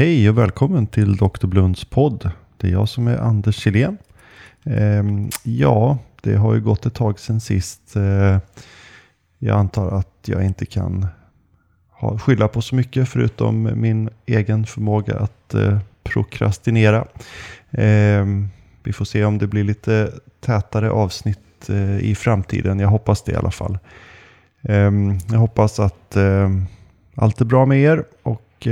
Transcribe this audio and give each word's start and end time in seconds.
Hej 0.00 0.28
och 0.28 0.38
välkommen 0.38 0.86
till 0.86 1.16
Dr. 1.16 1.46
Blunds 1.46 1.84
podd. 1.84 2.30
Det 2.56 2.66
är 2.66 2.72
jag 2.72 2.88
som 2.88 3.06
är 3.06 3.18
Anders 3.18 3.56
Kjellén. 3.56 3.98
Ehm, 4.64 5.30
ja, 5.42 5.98
det 6.22 6.34
har 6.34 6.54
ju 6.54 6.60
gått 6.60 6.86
ett 6.86 6.94
tag 6.94 7.20
sedan 7.20 7.40
sist. 7.40 7.96
Eh, 7.96 8.38
jag 9.38 9.58
antar 9.58 9.90
att 9.98 10.08
jag 10.24 10.44
inte 10.44 10.66
kan 10.66 11.06
skylla 12.18 12.48
på 12.48 12.62
så 12.62 12.74
mycket 12.74 13.08
förutom 13.08 13.70
min 13.74 14.10
egen 14.26 14.66
förmåga 14.66 15.18
att 15.18 15.54
eh, 15.54 15.78
prokrastinera. 16.02 17.06
Ehm, 17.70 18.48
vi 18.82 18.92
får 18.92 19.04
se 19.04 19.24
om 19.24 19.38
det 19.38 19.46
blir 19.46 19.64
lite 19.64 20.12
tätare 20.40 20.90
avsnitt 20.90 21.68
eh, 21.68 21.98
i 21.98 22.14
framtiden. 22.14 22.78
Jag 22.78 22.88
hoppas 22.88 23.22
det 23.22 23.32
i 23.32 23.36
alla 23.36 23.50
fall. 23.50 23.78
Ehm, 24.62 25.18
jag 25.30 25.38
hoppas 25.38 25.80
att 25.80 26.16
allt 27.14 27.40
är 27.40 27.44
bra 27.44 27.66
med 27.66 27.80
er 27.80 28.04
och 28.22 28.68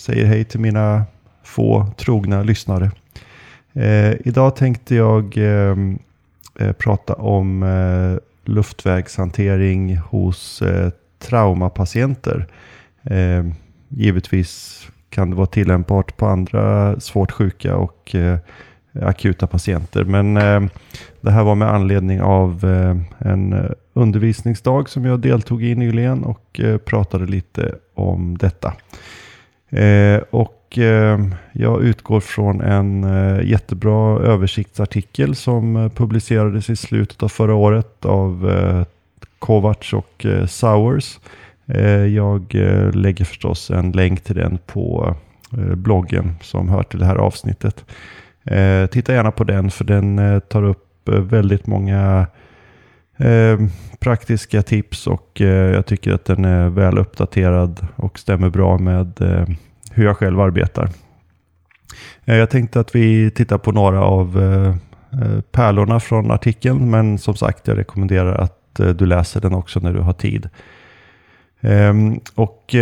säger 0.00 0.24
hej 0.24 0.44
till 0.44 0.60
mina 0.60 1.04
få 1.42 1.86
trogna 1.96 2.42
lyssnare. 2.42 2.90
Eh, 3.72 4.12
idag 4.24 4.56
tänkte 4.56 4.94
jag 4.94 5.36
eh, 5.36 5.76
eh, 6.58 6.72
prata 6.72 7.14
om 7.14 7.62
eh, 7.62 8.18
luftvägshantering 8.44 9.96
hos 9.96 10.62
eh, 10.62 10.90
traumapatienter. 11.18 12.46
Eh, 13.02 13.44
givetvis 13.88 14.82
kan 15.10 15.30
det 15.30 15.36
vara 15.36 15.46
tillämpbart 15.46 16.16
på 16.16 16.26
andra 16.26 17.00
svårt 17.00 17.32
sjuka 17.32 17.76
och 17.76 18.14
eh, 18.14 18.38
akuta 19.02 19.46
patienter. 19.46 20.04
Men 20.04 20.36
eh, 20.36 20.62
det 21.20 21.30
här 21.30 21.44
var 21.44 21.54
med 21.54 21.68
anledning 21.68 22.20
av 22.20 22.64
en 23.18 23.74
undervisningsdag 23.92 24.88
som 24.88 25.04
jag 25.04 25.20
deltog 25.20 25.62
i 25.62 25.74
nyligen 25.74 26.24
och 26.24 26.60
pratade 26.84 27.26
lite 27.26 27.74
om 27.94 28.38
detta. 28.38 28.74
Eh, 29.70 30.20
och 30.30 30.78
eh, 30.78 31.20
jag 31.52 31.82
utgår 31.82 32.20
från 32.20 32.60
en 32.60 33.04
eh, 33.04 33.48
jättebra 33.48 34.18
översiktsartikel 34.20 35.34
som 35.34 35.76
eh, 35.76 35.88
publicerades 35.88 36.70
i 36.70 36.76
slutet 36.76 37.22
av 37.22 37.28
förra 37.28 37.54
året 37.54 38.04
av 38.04 38.50
eh, 38.50 38.84
Kovacs 39.38 39.92
och 39.92 40.26
eh, 40.26 40.46
Sowers. 40.46 41.18
jag 42.14 42.54
lägger 42.94 43.24
förstås 43.24 43.70
en 43.70 43.92
länk 43.92 44.20
till 44.20 44.36
den 44.36 44.58
på 44.66 45.16
bloggen 45.76 46.34
som 46.42 46.68
hör 46.68 46.82
till 46.82 46.98
det 46.98 47.06
här 47.06 47.16
avsnittet. 47.16 47.84
titta 48.90 49.12
gärna 49.12 49.30
på 49.30 49.44
den 49.44 49.70
för 49.70 49.84
den 49.84 50.40
tar 50.48 50.62
upp 50.62 51.08
väldigt 51.08 51.66
många 51.66 52.26
Eh, 53.20 53.58
praktiska 53.98 54.62
tips 54.62 55.06
och 55.06 55.40
eh, 55.40 55.74
jag 55.74 55.86
tycker 55.86 56.12
att 56.12 56.24
den 56.24 56.44
är 56.44 56.68
väl 56.68 56.98
uppdaterad 56.98 57.86
och 57.96 58.18
stämmer 58.18 58.50
bra 58.50 58.78
med 58.78 59.20
eh, 59.20 59.46
hur 59.90 60.04
jag 60.04 60.16
själv 60.16 60.40
arbetar. 60.40 60.88
Jag 62.24 62.50
tänkte 62.50 62.80
att 62.80 62.94
vi 62.94 63.30
tittar 63.30 63.58
på 63.58 63.72
några 63.72 64.04
av 64.04 64.38
pärlorna 65.52 66.00
från 66.00 66.30
artikeln, 66.30 66.90
men 66.90 67.18
som 67.18 67.34
sagt, 67.34 67.66
jag 67.66 67.78
rekommenderar 67.78 68.34
att 68.34 68.74
du 68.74 69.06
läser 69.06 69.40
den 69.40 69.54
också 69.54 69.80
när 69.80 69.92
du 69.92 70.00
har 70.00 70.12
tid. 70.12 70.48
Ehm, 71.60 72.20
och 72.34 72.74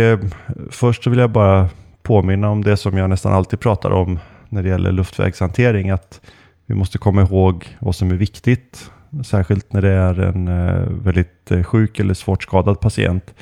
först 0.69 1.07
vill 1.07 1.19
jag 1.19 1.29
bara 1.29 1.69
påminna 2.03 2.49
om 2.49 2.63
det 2.63 2.77
som 2.77 2.97
jag 2.97 3.09
nästan 3.09 3.33
alltid 3.33 3.59
pratar 3.59 3.91
om 3.91 4.19
när 4.49 4.63
det 4.63 4.69
gäller 4.69 4.91
luftvägshantering, 4.91 5.89
att 5.89 6.21
vi 6.65 6.75
måste 6.75 6.97
komma 6.97 7.21
ihåg 7.21 7.77
vad 7.79 7.95
som 7.95 8.11
är 8.11 8.15
viktigt, 8.15 8.91
särskilt 9.23 9.73
när 9.73 9.81
det 9.81 9.89
är 9.89 10.19
en 10.19 10.47
eh, 10.47 10.87
väldigt 10.89 11.51
eh, 11.51 11.63
sjuk 11.63 11.99
eller 11.99 12.13
svårt 12.13 12.43
skadad 12.43 12.79
patient, 12.79 13.33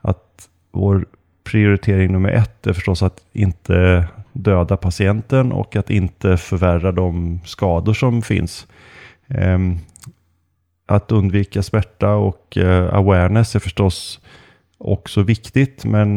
att 0.00 0.48
vår 0.72 1.06
prioritering 1.44 2.12
nummer 2.12 2.28
ett 2.28 2.66
är 2.66 2.72
förstås 2.72 3.02
att 3.02 3.20
inte 3.32 4.06
döda 4.32 4.76
patienten 4.76 5.52
och 5.52 5.76
att 5.76 5.90
inte 5.90 6.36
förvärra 6.36 6.92
de 6.92 7.40
skador 7.44 7.94
som 7.94 8.22
finns. 8.22 8.66
Ehm, 9.28 9.78
att 10.86 11.12
undvika 11.12 11.62
smärta 11.62 12.14
och 12.14 12.56
eh, 12.56 12.94
awareness 12.94 13.54
är 13.54 13.60
förstås 13.60 14.20
också 14.78 15.22
viktigt 15.22 15.84
men 15.84 16.16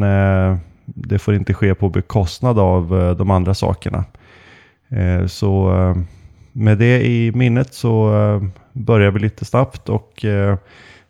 det 0.86 1.20
får 1.20 1.36
inte 1.36 1.54
ske 1.54 1.76
på 1.76 1.90
bekostnad 1.90 2.60
av 2.60 3.16
de 3.18 3.32
andra 3.32 3.54
sakerna. 3.54 4.06
Så 5.28 5.72
med 6.58 6.78
det 6.78 7.06
i 7.06 7.32
minnet 7.32 7.74
så 7.74 8.16
eh, 8.16 8.44
börjar 8.74 9.12
vi 9.12 9.20
lite 9.20 9.46
snabbt 9.46 9.90
och 9.90 10.26
eh, 10.26 10.58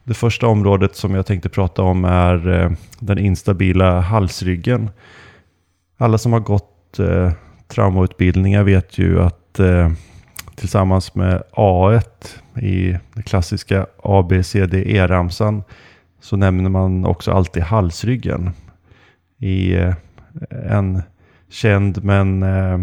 det 0.04 0.14
första 0.14 0.48
området 0.48 0.96
som 0.96 1.16
jag 1.16 1.26
tänkte 1.26 1.50
prata 1.50 1.82
om 1.82 2.06
är 2.06 2.64
eh, 2.64 2.72
den 3.00 3.18
instabila 3.18 4.00
halsryggen. 4.00 4.90
Alla 5.98 6.18
som 6.18 6.34
har 6.34 6.40
gått 6.40 7.00
eh, 7.00 7.32
traumautbildningar 7.68 8.64
vet 8.64 8.98
ju 8.98 9.22
att 9.22 9.60
eh, 9.60 9.92
tillsammans 10.56 11.16
med 11.16 11.44
A1 11.52 12.02
i 12.62 12.98
den 13.14 13.24
klassiska 13.24 13.86
ABCDE-ramsan 14.04 15.64
så 16.22 16.38
nämner 16.38 16.70
man 16.70 17.06
också 17.06 17.32
alltid 17.32 17.64
halsryggen. 17.64 18.52
I 19.40 19.76
eh, 19.76 19.94
en 20.50 21.02
känd 21.50 22.04
men 22.04 22.44
eh 22.44 22.80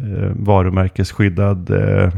Eh, 0.00 0.30
varumärkesskyddad 0.34 1.70
eh, 1.70 2.12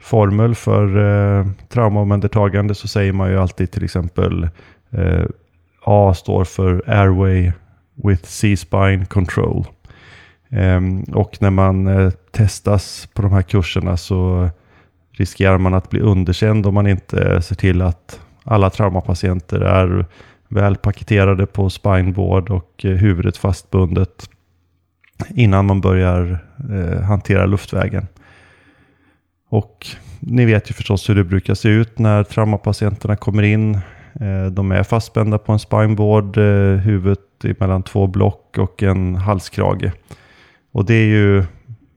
formel 0.00 0.54
för 0.54 0.96
eh, 0.96 1.46
traumaomhändertagande 1.68 2.74
så 2.74 2.88
säger 2.88 3.12
man 3.12 3.30
ju 3.30 3.38
alltid 3.38 3.70
till 3.70 3.84
exempel 3.84 4.48
eh, 4.90 5.24
A 5.84 6.14
står 6.14 6.44
för 6.44 6.82
Airway 6.86 7.52
with 7.94 8.24
C-spine 8.24 9.06
control. 9.06 9.66
Eh, 10.48 10.80
och 11.12 11.36
när 11.40 11.50
man 11.50 11.86
eh, 11.86 12.10
testas 12.10 13.08
på 13.14 13.22
de 13.22 13.32
här 13.32 13.42
kurserna 13.42 13.96
så 13.96 14.48
riskerar 15.12 15.58
man 15.58 15.74
att 15.74 15.90
bli 15.90 16.00
underkänd 16.00 16.66
om 16.66 16.74
man 16.74 16.86
inte 16.86 17.42
ser 17.42 17.54
till 17.56 17.82
att 17.82 18.20
alla 18.44 18.70
traumapatienter 18.70 19.60
är 19.60 20.06
väl 20.48 20.76
paketerade 20.76 21.46
på 21.46 21.70
spineboard 21.70 22.50
och 22.50 22.84
eh, 22.84 22.90
huvudet 22.90 23.36
fastbundet 23.36 24.30
innan 25.34 25.66
man 25.66 25.80
börjar 25.80 26.38
eh, 26.70 27.00
hantera 27.00 27.46
luftvägen. 27.46 28.06
Och 29.48 29.86
ni 30.20 30.44
vet 30.44 30.70
ju 30.70 30.74
förstås 30.74 31.08
hur 31.08 31.14
det 31.14 31.24
brukar 31.24 31.54
se 31.54 31.68
ut 31.68 31.98
när 31.98 32.24
traumapatienterna 32.24 33.16
kommer 33.16 33.42
in. 33.42 33.74
Eh, 34.20 34.46
de 34.50 34.72
är 34.72 34.82
fastspända 34.82 35.38
på 35.38 35.52
en 35.52 35.58
spineboard, 35.58 36.36
eh, 36.36 36.76
huvudet 36.76 37.20
mellan 37.58 37.82
två 37.82 38.06
block 38.06 38.58
och 38.58 38.82
en 38.82 39.14
halskrage. 39.14 39.92
Och 40.72 40.84
det 40.84 40.94
är 40.94 41.06
ju 41.06 41.44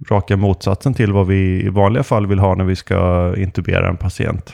raka 0.10 0.38
motsatsen 0.38 0.94
till 0.94 1.12
vad 1.12 1.28
vi 1.28 1.64
i 1.66 1.70
vanliga 1.70 2.04
fall 2.04 2.28
vill 2.28 2.40
ha 2.40 2.56
när 2.56 2.66
vi 2.66 2.76
ska 2.76 3.34
intubera 3.38 3.90
en 3.90 3.98
patient. 3.98 4.54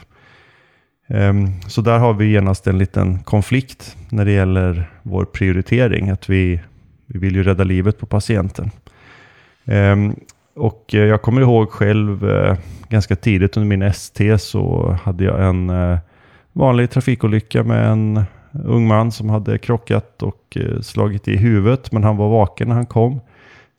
Ehm, 1.07 1.61
så 1.67 1.81
där 1.81 1.99
har 1.99 2.13
vi 2.13 2.31
genast 2.31 2.67
en 2.67 2.77
liten 2.77 3.19
konflikt 3.19 3.97
när 4.09 4.25
det 4.25 4.31
gäller 4.31 4.91
vår 5.03 5.25
prioritering. 5.25 6.09
Att 6.09 6.29
vi, 6.29 6.59
vi 7.13 7.19
vill 7.19 7.35
ju 7.35 7.43
rädda 7.43 7.63
livet 7.63 7.99
på 7.99 8.05
patienten. 8.05 8.71
Ehm, 9.65 10.15
och 10.55 10.95
eh, 10.95 10.99
jag 11.05 11.21
kommer 11.21 11.41
ihåg 11.41 11.69
själv 11.69 12.29
eh, 12.29 12.57
ganska 12.89 13.15
tidigt 13.15 13.57
under 13.57 13.67
min 13.67 13.81
ST 13.81 14.37
så 14.37 14.91
hade 15.03 15.23
jag 15.23 15.45
en 15.45 15.69
eh, 15.69 15.97
vanlig 16.53 16.89
trafikolycka 16.89 17.63
med 17.63 17.89
en 17.89 18.23
ung 18.65 18.87
man 18.87 19.11
som 19.11 19.29
hade 19.29 19.57
krockat 19.57 20.23
och 20.23 20.57
slagit 20.81 21.27
i 21.27 21.37
huvudet. 21.37 21.91
Men 21.91 22.03
han 22.03 22.17
var 22.17 22.29
vaken 22.29 22.67
när 22.67 22.75
han 22.75 22.85
kom. 22.85 23.21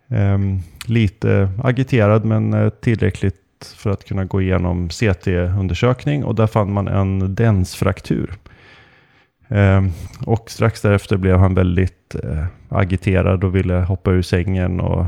Ehm, 0.08 0.58
lite 0.86 1.50
agiterad 1.62 2.24
men 2.24 2.70
tillräckligt 2.80 3.74
för 3.76 3.90
att 3.90 4.04
kunna 4.04 4.24
gå 4.24 4.42
igenom 4.42 4.88
CT-undersökning 4.88 6.24
och 6.24 6.34
där 6.34 6.46
fann 6.46 6.72
man 6.72 6.88
en 6.88 7.34
densfraktur. 7.34 8.34
Ehm, 9.48 9.90
och 10.26 10.50
strax 10.50 10.80
därefter 10.80 11.16
blev 11.16 11.38
han 11.38 11.54
väldigt 11.54 12.14
eh, 12.22 12.44
agiterad 12.68 13.44
och 13.44 13.54
ville 13.54 13.74
hoppa 13.74 14.10
ur 14.10 14.22
sängen 14.22 14.80
och 14.80 15.06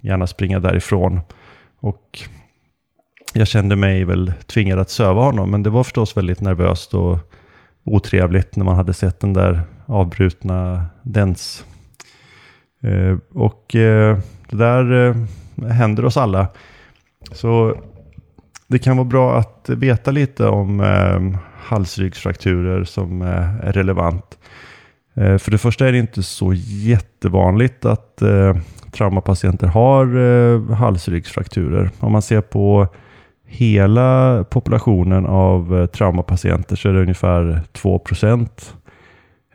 gärna 0.00 0.26
springa 0.26 0.60
därifrån. 0.60 1.20
Och 1.80 2.20
jag 3.32 3.48
kände 3.48 3.76
mig 3.76 4.04
väl 4.04 4.32
tvingad 4.46 4.78
att 4.78 4.90
söva 4.90 5.22
honom, 5.22 5.50
men 5.50 5.62
det 5.62 5.70
var 5.70 5.84
förstås 5.84 6.16
väldigt 6.16 6.40
nervöst 6.40 6.94
och 6.94 7.18
otrevligt 7.84 8.56
när 8.56 8.64
man 8.64 8.76
hade 8.76 8.94
sett 8.94 9.20
den 9.20 9.32
där 9.32 9.62
avbrutna 9.86 10.86
dens. 11.02 11.64
Ehm, 12.82 13.20
och 13.34 13.74
eh, 13.74 14.18
det 14.50 14.56
där 14.56 15.08
eh, 15.08 15.14
händer 15.70 16.04
oss 16.04 16.16
alla. 16.16 16.48
Så 17.32 17.74
det 18.66 18.78
kan 18.78 18.96
vara 18.96 19.08
bra 19.08 19.38
att 19.38 19.68
veta 19.68 20.10
lite 20.10 20.46
om 20.46 20.80
ehm, 20.80 21.36
halsryggsfrakturer 21.68 22.84
som 22.84 23.22
eh, 23.22 23.66
är 23.66 23.72
relevant. 23.72 24.38
Eh, 25.14 25.38
för 25.38 25.50
det 25.50 25.58
första 25.58 25.88
är 25.88 25.92
det 25.92 25.98
inte 25.98 26.22
så 26.22 26.52
jättevanligt 26.54 27.84
att 27.84 28.22
eh, 28.22 28.56
traumapatienter 28.92 29.66
har 29.66 30.74
halsryggsfrakturer. 30.74 31.90
Om 32.00 32.12
man 32.12 32.22
ser 32.22 32.40
på 32.40 32.86
hela 33.46 34.44
populationen 34.50 35.26
av 35.26 35.86
traumapatienter 35.86 36.76
så 36.76 36.88
är 36.88 36.92
det 36.92 37.02
ungefär 37.02 37.62
2 37.72 37.98
procent. 37.98 38.74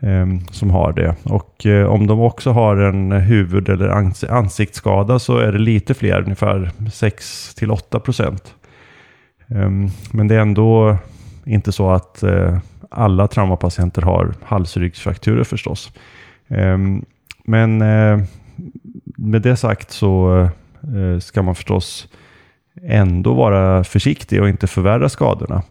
Ehm, 0.00 0.40
som 0.50 0.70
har 0.70 0.92
det. 0.92 1.14
Och 1.22 1.66
om 1.88 2.06
de 2.06 2.20
också 2.20 2.50
har 2.50 2.76
en 2.76 3.12
huvud 3.12 3.68
eller 3.68 3.88
ansiktsskada 4.30 5.18
så 5.18 5.38
är 5.38 5.52
det 5.52 5.58
lite 5.58 5.94
fler, 5.94 6.22
ungefär 6.22 6.70
6-8 6.78 7.98
procent. 7.98 8.54
Ehm, 9.48 9.88
men 10.12 10.28
det 10.28 10.34
är 10.34 10.40
ändå 10.40 10.98
inte 11.46 11.72
så 11.72 11.90
att 11.90 12.22
eh, 12.22 12.58
alla 12.90 13.28
traumapatienter 13.28 14.02
har 14.02 14.34
halsryggsfrakturer 14.42 15.44
förstås. 15.44 15.92
Eh, 16.48 16.78
men 17.44 17.82
eh, 17.82 18.24
med 19.04 19.42
det 19.42 19.56
sagt 19.56 19.90
så 19.90 20.40
eh, 20.82 21.18
ska 21.20 21.42
man 21.42 21.54
förstås 21.54 22.08
ändå 22.82 23.34
vara 23.34 23.84
försiktig 23.84 24.42
och 24.42 24.48
inte 24.48 24.66
förvärra 24.66 25.08
skadorna. 25.08 25.62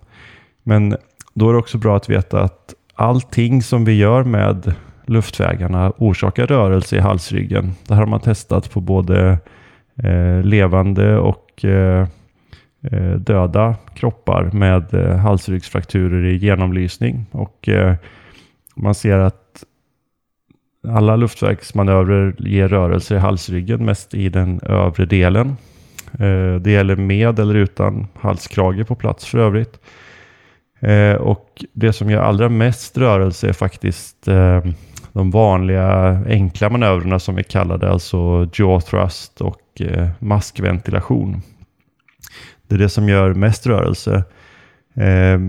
Men 0.64 0.98
då 1.34 1.50
är 1.50 1.54
det 1.54 1.60
också 1.60 1.78
bra 1.78 1.98
att 1.98 2.10
veta 2.10 2.42
att 2.42 2.74
allting 2.96 3.62
som 3.62 3.86
vi 3.86 3.98
gör 3.98 4.24
med 4.24 4.74
luftvägarna 5.06 5.94
orsakar 5.98 6.48
rörelse 6.48 6.96
i 6.96 7.00
halsryggen. 7.00 7.74
Det 7.88 7.94
här 7.94 8.02
har 8.02 8.08
man 8.08 8.20
testat 8.20 8.72
på 8.72 8.81
både 8.81 9.38
eh, 10.04 10.42
levande 10.44 11.18
och 11.18 11.66
eh 11.66 12.08
Eh, 12.91 13.12
döda 13.12 13.75
kroppar 13.95 14.50
med 14.53 14.94
eh, 14.94 15.18
halsryggsfrakturer 15.18 16.25
i 16.25 16.38
genomlysning. 16.38 17.25
Och 17.31 17.69
eh, 17.69 17.95
man 18.75 18.95
ser 18.95 19.19
att 19.19 19.63
alla 20.88 21.15
luftvägsmanövrer 21.15 22.35
ger 22.39 22.68
rörelser 22.68 23.15
i 23.15 23.19
halsryggen, 23.19 23.85
mest 23.85 24.13
i 24.13 24.30
den 24.30 24.59
övre 24.63 25.06
delen. 25.06 25.47
Eh, 26.13 26.56
det 26.56 26.71
gäller 26.71 26.95
med 26.95 27.39
eller 27.39 27.56
utan 27.56 28.07
halskrage 28.19 28.88
på 28.88 28.95
plats 28.95 29.25
för 29.25 29.38
övrigt. 29.38 29.79
Och 31.19 31.65
det 31.74 31.94
som 31.94 32.09
gör 32.09 32.21
allra 32.21 32.50
mest 32.50 32.97
rörelse 32.97 33.50
är 33.50 33.53
faktiskt 33.53 34.25
de 35.12 35.31
vanliga 35.31 36.21
enkla 36.27 36.69
manövrerna 36.69 37.19
som 37.19 37.36
vi 37.36 37.44
kallar 37.44 37.77
det, 37.77 37.91
alltså 37.91 38.50
jaw 38.53 38.81
thrust 38.81 39.41
och 39.41 39.81
maskventilation. 40.19 41.41
Det 42.68 42.75
är 42.75 42.80
det 42.80 42.89
som 42.89 43.10
gör 43.10 43.33
mest 43.33 43.68
rörelse. 43.68 44.24
Eh, 44.94 45.39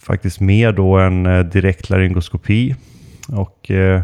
faktiskt 0.00 0.40
mer 0.40 0.72
då 0.72 0.98
än 0.98 1.26
eh, 1.26 1.44
direkt 1.44 1.90
laryngoskopi. 1.90 2.76
Och 3.28 3.70
eh, 3.70 4.02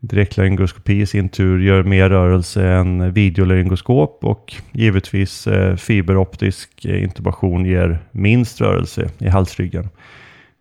Direktlaryngoskopi 0.00 1.00
i 1.00 1.06
sin 1.06 1.28
tur 1.28 1.60
gör 1.60 1.82
mer 1.82 2.10
rörelse 2.10 2.68
än 2.68 3.12
videolaryngoskop 3.12 4.24
och 4.24 4.54
givetvis 4.72 5.46
eh, 5.46 5.76
fiberoptisk 5.76 6.84
eh, 6.84 7.02
intubation 7.02 7.64
ger 7.64 7.98
minst 8.10 8.60
rörelse 8.60 9.10
i 9.18 9.28
halsryggen. 9.28 9.88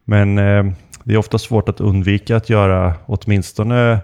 Men 0.04 0.38
eh, 0.38 0.66
det 1.04 1.14
är 1.14 1.18
ofta 1.18 1.38
svårt 1.38 1.70
att 1.70 1.82
undvika 1.82 2.36
att 2.36 2.50
göra 2.50 2.94
åtminstone 3.06 4.00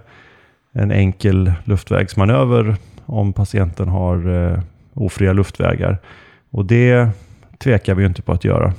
en 0.71 0.91
enkel 0.91 1.53
luftvägsmanöver 1.63 2.75
om 3.05 3.33
patienten 3.33 3.87
har 3.87 4.51
eh, 4.51 4.59
ofria 4.93 5.33
luftvägar. 5.33 5.97
Och 6.53 6.65
det 6.65 7.09
tvekar 7.57 7.95
vi 7.95 8.01
ju 8.01 8.07
inte 8.07 8.21
på 8.21 8.31
att 8.31 8.45
göra. 8.45 8.73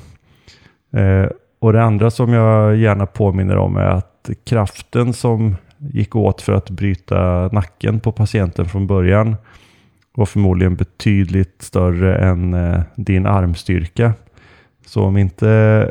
Eh, 0.93 1.26
och 1.59 1.73
det 1.73 1.82
andra 1.82 2.11
som 2.11 2.32
jag 2.32 2.76
gärna 2.76 3.06
påminner 3.06 3.56
om 3.56 3.76
är 3.76 3.87
att 3.87 4.31
kraften 4.44 5.12
som 5.12 5.56
gick 5.79 6.17
åt 6.17 6.43
för 6.43 6.53
att 6.53 6.71
bryta 6.71 7.49
nacken 7.53 8.00
på 8.00 8.12
patienten 8.12 8.67
från 8.67 8.87
början 8.87 9.37
var 10.15 10.26
förmodligen 10.26 10.76
betydligt 10.76 11.62
större 11.62 12.17
än 12.17 12.55
eh, 12.55 12.81
din 12.94 13.26
armstyrka. 13.26 14.12
Så 14.87 15.03
om 15.03 15.17
inte 15.17 15.91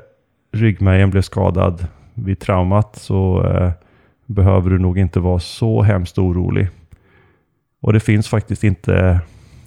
ryggmärgen 0.52 1.10
blev 1.10 1.22
skadad 1.22 1.88
vid 2.14 2.40
traumat 2.40 2.96
så 2.96 3.48
eh, 3.48 3.72
behöver 4.26 4.70
du 4.70 4.80
nog 4.80 4.98
inte 4.98 5.20
vara 5.20 5.40
så 5.40 5.82
hemskt 5.82 6.18
orolig. 6.18 6.70
Och 7.82 7.94
det 7.94 8.00
finns 8.00 8.28
faktiskt 8.28 8.64
inte 8.64 9.20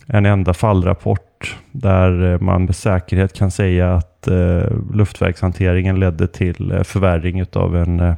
en 0.06 0.26
enda 0.26 0.54
fallrapport 0.54 1.25
där 1.72 2.32
eh, 2.32 2.40
man 2.40 2.64
med 2.64 2.76
säkerhet 2.76 3.32
kan 3.32 3.50
säga 3.50 3.94
att 3.94 4.28
eh, 4.28 4.94
luftvägshanteringen 4.94 6.00
ledde 6.00 6.26
till 6.28 6.72
eh, 6.72 6.82
förvärring 6.82 7.44
av 7.52 7.76
en 7.76 8.00
eh, 8.00 8.14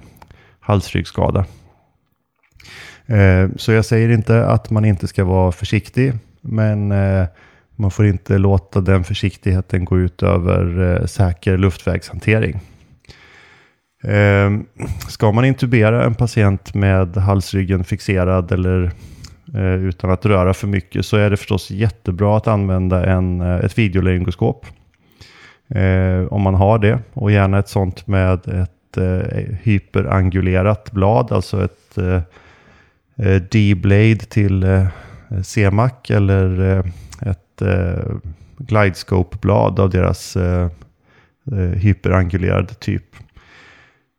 halsryggskada. 0.61 1.45
Eh, 3.07 3.49
så 3.57 3.73
jag 3.73 3.85
säger 3.85 4.09
inte 4.09 4.47
att 4.47 4.71
man 4.71 4.85
inte 4.85 5.07
ska 5.09 5.25
vara 5.25 5.53
försiktig, 5.53 6.13
men 6.41 6.93
eh, 6.93 7.27
man 7.77 7.91
får 7.91 8.07
inte 8.07 8.39
låta 8.39 8.81
den 8.81 9.05
försiktigheten 9.05 9.85
gå 9.85 9.99
ut 9.99 10.23
över 10.23 10.95
eh, 11.01 11.07
säker 11.07 11.59
luftvägshantering. 11.59 12.61
Eh, 14.05 14.51
ska 15.09 15.33
man 15.33 15.45
intubera 15.45 16.05
en 16.05 16.15
patient 16.15 16.75
med 16.75 17.17
halsryggen 17.17 17.85
fixerad 17.85 18.53
eller 18.53 18.93
Eh, 19.55 19.75
utan 19.75 20.11
att 20.11 20.27
röra 20.27 20.55
för 20.55 20.67
mycket 20.67 21.07
så 21.07 21.17
är 21.17 21.31
det 21.31 21.37
förstås 21.37 21.71
jättebra 21.71 22.37
att 22.37 22.49
använda 22.49 23.07
en, 23.07 23.41
eh, 23.41 23.57
ett 23.57 23.79
videolengoskop. 23.79 24.67
Eh, 25.69 26.33
om 26.33 26.43
man 26.43 26.55
har 26.55 26.79
det 26.79 26.99
och 27.13 27.31
gärna 27.31 27.59
ett 27.59 27.69
sånt 27.69 28.07
med 28.07 28.49
ett 28.49 28.75
hyperangulerat 29.63 30.93
blad, 30.93 31.33
alltså 31.33 31.65
ett 31.65 31.99
Eh, 33.19 33.43
D-Blade 33.43 34.19
till 34.19 34.63
eh, 34.63 34.87
CMAC 35.43 36.11
eller 36.11 36.61
eh, 36.61 36.85
ett 37.31 37.63
Glidescope-blad 38.59 39.81
av 39.81 39.91
deras 39.91 40.37
hyperangulerade 41.75 42.75
typ. 42.75 43.05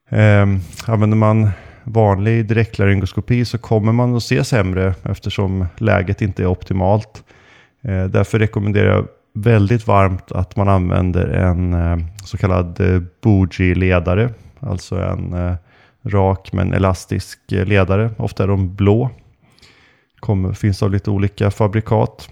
Ehm, 0.09 0.59
använder 0.85 1.17
man 1.17 1.49
vanlig 1.89 2.45
direktlaryngoskopi 2.45 3.45
så 3.45 3.57
kommer 3.57 3.91
man 3.91 4.15
att 4.15 4.23
se 4.23 4.43
sämre 4.43 4.93
eftersom 5.03 5.65
läget 5.77 6.21
inte 6.21 6.43
är 6.43 6.47
optimalt. 6.47 7.23
Eh, 7.81 8.05
därför 8.05 8.39
rekommenderar 8.39 8.95
jag 8.95 9.07
väldigt 9.33 9.87
varmt 9.87 10.31
att 10.31 10.55
man 10.55 10.69
använder 10.69 11.27
en 11.27 11.73
eh, 11.73 11.97
så 12.25 12.37
kallad 12.37 12.79
eh, 12.79 13.01
bougie-ledare. 13.21 14.29
Alltså 14.59 14.95
en 14.95 15.57
rak 16.03 16.53
men 16.53 16.73
elastisk 16.73 17.39
ledare. 17.47 18.09
Ofta 18.17 18.43
är 18.43 18.47
de 18.47 18.75
blå. 18.75 19.09
Kommer, 20.19 20.53
finns 20.53 20.83
av 20.83 20.91
lite 20.91 21.11
olika 21.11 21.51
fabrikat. 21.51 22.29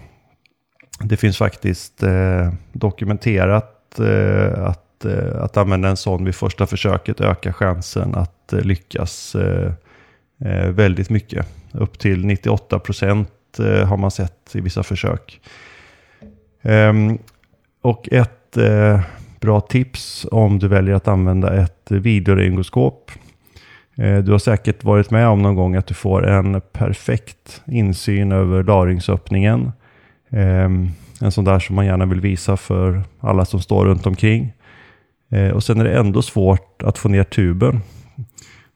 Det 1.00 1.18
finns 1.18 1.38
faktiskt 1.38 2.04
eh, 2.04 2.54
dokumenterat 2.74 4.00
eh, 4.00 4.64
att, 4.64 4.87
Eh, 5.06 5.44
att 5.44 5.58
använda 5.58 5.90
en 5.90 5.98
sån 5.98 6.26
vid 6.26 6.36
första 6.36 6.66
försöket 6.66 7.22
ökar 7.22 7.52
chansen 7.52 8.16
att 8.16 8.54
eh, 8.54 8.62
lyckas 8.62 9.36
eh, 9.36 9.72
väldigt 10.70 11.10
mycket. 11.10 11.48
Upp 11.72 12.00
till 12.00 12.26
98 12.26 12.80
procent 12.80 13.30
har 13.86 13.98
man 13.98 14.12
sett 14.12 14.56
i 14.56 14.62
vissa 14.62 14.84
försök. 14.84 15.42
Ehm, 16.62 17.18
och 17.82 18.10
ett 18.12 18.58
bra 19.40 19.62
tips 19.62 20.28
om 20.32 20.60
du 20.60 20.68
väljer 20.68 20.96
att 20.96 21.08
använda 21.08 21.54
ett 21.64 21.92
videoringoskop. 21.92 23.12
Du 23.96 24.32
har 24.32 24.40
säkert 24.40 24.84
varit 24.84 25.12
med 25.12 25.28
om 25.28 25.42
någon 25.42 25.56
gång 25.56 25.76
att 25.76 25.88
du 25.88 25.94
får 25.94 26.28
en 26.28 26.62
perfekt 26.72 27.62
insyn 27.66 28.32
över 28.32 28.64
laringsöppningen. 28.64 29.72
Ehm, 30.30 30.90
en 31.22 31.32
sån 31.32 31.46
där 31.46 31.60
som 31.60 31.76
man 31.76 31.86
gärna 31.86 32.06
vill 32.06 32.22
visa 32.22 32.58
för 32.58 33.04
alla 33.20 33.46
som 33.46 33.60
står 33.60 33.86
runt 33.86 34.08
omkring. 34.08 34.54
Eh, 35.30 35.50
och 35.50 35.64
sen 35.64 35.80
är 35.80 35.84
det 35.84 36.00
ändå 36.00 36.22
svårt 36.22 36.84
att 36.84 36.98
få 36.98 37.10
ner 37.10 37.24
tuben. 37.24 37.82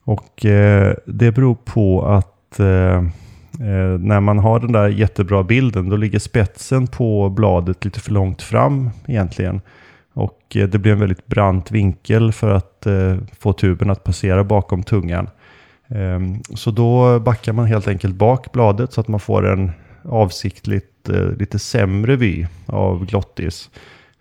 Och 0.04 0.46
eh, 0.46 0.94
det 1.06 1.32
beror 1.32 1.54
på 1.54 2.06
att 2.06 2.60
eh, 2.60 2.96
eh, 3.68 3.98
när 3.98 4.20
man 4.20 4.38
har 4.38 4.60
den 4.60 4.72
där 4.72 4.88
jättebra 4.88 5.42
bilden 5.42 5.88
då 5.88 5.96
ligger 5.96 6.18
spetsen 6.18 6.86
på 6.86 7.28
bladet 7.28 7.84
lite 7.84 8.00
för 8.00 8.12
långt 8.12 8.42
fram 8.42 8.90
egentligen. 9.06 9.60
Och 10.12 10.56
eh, 10.56 10.68
det 10.68 10.78
blir 10.78 10.92
en 10.92 11.00
väldigt 11.00 11.26
brant 11.26 11.70
vinkel 11.70 12.32
för 12.32 12.50
att 12.50 12.86
få 13.38 13.52
tuben 13.52 13.90
att 13.90 14.04
passera 14.04 14.44
bakom 14.44 14.82
tungan. 14.82 15.28
Ehm, 15.88 16.42
så 16.54 16.70
då 16.70 17.20
backar 17.20 17.52
man 17.52 17.66
helt 17.66 17.88
enkelt 17.88 18.14
bak 18.14 18.52
bladet 18.52 18.92
så 18.92 19.00
att 19.00 19.08
man 19.08 19.20
får 19.20 19.52
en 19.52 19.70
avsiktligt 20.04 21.08
lite 21.38 21.58
sämre 21.58 22.16
vy 22.16 22.46
av 22.66 23.06
glottis. 23.06 23.70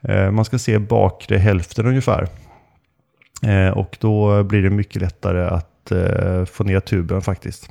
Eh, 0.01 0.31
man 0.31 0.45
ska 0.45 0.59
se 0.59 0.79
bakre 0.79 1.37
hälften 1.37 1.85
ungefär. 1.85 2.27
Eh, 3.43 3.69
och 3.69 3.97
då 3.99 4.43
blir 4.43 4.63
det 4.63 4.69
mycket 4.69 5.01
lättare 5.01 5.41
att 5.41 5.91
eh, 5.91 6.45
få 6.45 6.63
ner 6.63 6.79
tuben 6.79 7.21
faktiskt. 7.21 7.69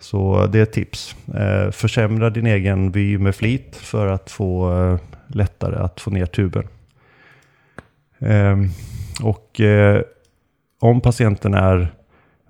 Så 0.00 0.46
det 0.46 0.58
är 0.58 0.62
ett 0.62 0.72
tips. 0.72 1.16
Försämra 1.72 2.30
din 2.30 2.46
egen 2.46 2.92
vy 2.92 3.18
med 3.18 3.34
flit 3.34 3.76
för 3.76 4.06
att 4.06 4.30
få 4.30 4.98
lättare 5.26 5.76
att 5.76 6.00
få 6.00 6.10
ner 6.10 6.26
tuben. 6.26 6.68
Ehm, 8.18 8.68
och 9.22 9.60
om 10.80 11.00
patienten 11.00 11.54
är 11.54 11.92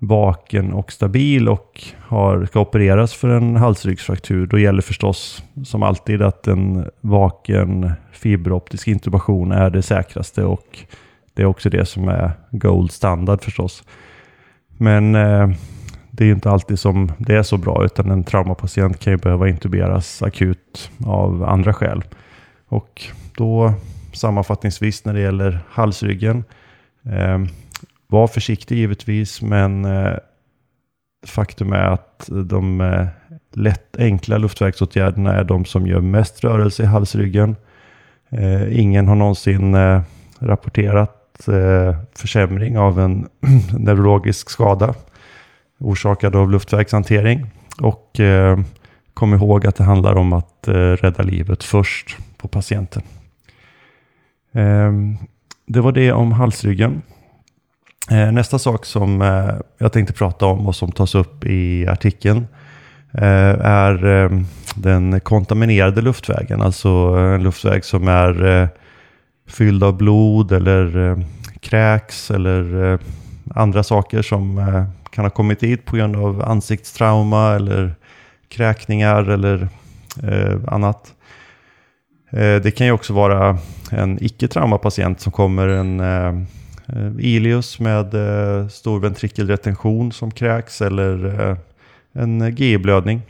vaken 0.03 0.73
och 0.73 0.91
stabil 0.91 1.49
och 1.49 1.83
har, 1.99 2.45
ska 2.45 2.59
opereras 2.59 3.13
för 3.13 3.29
en 3.29 3.55
halsryggsfraktur, 3.55 4.45
då 4.47 4.59
gäller 4.59 4.81
förstås 4.81 5.43
som 5.65 5.83
alltid 5.83 6.21
att 6.21 6.47
en 6.47 6.89
vaken 7.01 7.91
fiberoptisk 8.11 8.87
intubation 8.87 9.51
är 9.51 9.69
det 9.69 9.81
säkraste 9.81 10.43
och 10.43 10.79
det 11.33 11.41
är 11.41 11.45
också 11.45 11.69
det 11.69 11.85
som 11.85 12.07
är 12.07 12.31
gold 12.51 12.91
standard 12.91 13.41
förstås. 13.43 13.83
Men 14.77 15.15
eh, 15.15 15.49
det 16.11 16.23
är 16.23 16.25
ju 16.25 16.33
inte 16.33 16.49
alltid 16.49 16.79
som 16.79 17.11
det 17.17 17.35
är 17.35 17.43
så 17.43 17.57
bra 17.57 17.85
utan 17.85 18.11
en 18.11 18.23
traumapatient 18.23 18.99
kan 18.99 19.13
ju 19.13 19.17
behöva 19.17 19.49
intuberas 19.49 20.21
akut 20.21 20.91
av 21.05 21.43
andra 21.43 21.73
skäl. 21.73 22.03
Och 22.67 23.03
då 23.37 23.73
sammanfattningsvis 24.13 25.05
när 25.05 25.13
det 25.13 25.21
gäller 25.21 25.59
halsryggen. 25.69 26.43
Eh, 27.05 27.39
var 28.11 28.27
försiktig 28.27 28.77
givetvis 28.77 29.41
men 29.41 29.85
eh, 29.85 30.15
faktum 31.27 31.73
är 31.73 31.85
att 31.85 32.29
de 32.45 32.81
eh, 32.81 33.07
lätt 33.53 33.97
enkla 33.97 34.37
luftvägsåtgärderna 34.37 35.33
är 35.33 35.43
de 35.43 35.65
som 35.65 35.87
gör 35.87 36.01
mest 36.01 36.43
rörelse 36.43 36.83
i 36.83 36.85
halsryggen. 36.85 37.55
Eh, 38.29 38.79
ingen 38.79 39.07
har 39.07 39.15
någonsin 39.15 39.75
eh, 39.75 40.01
rapporterat 40.39 41.47
eh, 41.47 41.95
försämring 42.15 42.77
av 42.77 42.99
en 42.99 43.27
neurologisk 43.77 44.49
skada 44.49 44.93
orsakad 45.79 46.35
av 46.35 46.51
luftvägshantering. 46.51 47.51
Och 47.81 48.19
eh, 48.19 48.59
kom 49.13 49.33
ihåg 49.33 49.67
att 49.67 49.75
det 49.75 49.83
handlar 49.83 50.15
om 50.15 50.33
att 50.33 50.67
eh, 50.67 50.73
rädda 50.73 51.23
livet 51.23 51.63
först 51.63 52.17
på 52.37 52.47
patienten. 52.47 53.01
Ehm, 54.53 55.17
det 55.65 55.81
var 55.81 55.91
det 55.91 56.11
om 56.11 56.31
halsryggen. 56.31 57.01
Eh, 58.09 58.31
nästa 58.31 58.59
sak 58.59 58.85
som 58.85 59.21
eh, 59.21 59.55
jag 59.77 59.93
tänkte 59.93 60.13
prata 60.13 60.45
om 60.45 60.67
och 60.67 60.75
som 60.75 60.91
tas 60.91 61.15
upp 61.15 61.45
i 61.45 61.87
artikeln 61.87 62.47
eh, 63.13 63.65
är 63.65 64.05
eh, 64.05 64.29
den 64.75 65.19
kontaminerade 65.19 66.01
luftvägen. 66.01 66.61
Alltså 66.61 66.89
en 66.89 67.43
luftväg 67.43 67.85
som 67.85 68.07
är 68.07 68.69
fylld 69.47 69.83
av 69.83 69.97
blod 69.97 70.51
eller 70.51 71.17
kräks 71.59 72.31
eller 72.31 72.99
andra 73.55 73.83
saker 73.83 74.21
som 74.21 74.65
kan 75.11 75.25
ha 75.25 75.29
kommit 75.29 75.59
dit 75.59 75.85
på 75.85 75.95
grund 75.95 76.15
av 76.15 76.41
ansiktstrauma 76.41 77.55
eller 77.55 77.95
kräkningar 78.49 79.29
eller 79.29 79.67
eh, 80.23 80.59
annat. 80.67 81.13
Eh, 82.29 82.55
det 82.55 82.75
kan 82.77 82.87
ju 82.87 82.93
också 82.93 83.13
vara 83.13 83.57
en 83.91 84.23
icke-traumapatient 84.23 85.19
som 85.19 85.31
kommer 85.31 85.67
en 85.67 86.47
Eh, 86.95 87.11
Ilius 87.19 87.79
med 87.79 88.13
eh, 88.13 88.67
stor 88.67 88.99
ventrikelretention 88.99 90.11
som 90.11 90.31
kräks 90.31 90.81
eller 90.81 91.25
eh, 91.49 91.57
en 92.11 92.55
GI-blödning. 92.55 93.21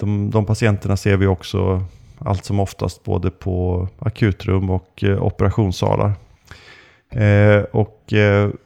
De, 0.00 0.30
de 0.30 0.46
patienterna 0.46 0.96
ser 0.96 1.16
vi 1.16 1.26
också 1.26 1.84
allt 2.18 2.44
som 2.44 2.60
oftast 2.60 3.04
både 3.04 3.30
på 3.30 3.88
akutrum 3.98 4.70
och 4.70 5.04
operationssalar. 5.20 6.12
Och 7.70 8.04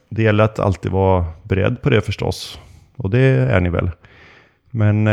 det 0.09 0.23
gäller 0.23 0.45
att 0.45 0.59
alltid 0.59 0.93
vara 0.93 1.25
beredd 1.43 1.83
på 1.83 1.91
det 1.91 2.01
förstås. 2.01 2.61
Och 2.97 3.11
det 3.11 3.21
är 3.21 3.61
ni 3.61 3.71
väl. 3.71 3.91
Men 4.71 5.05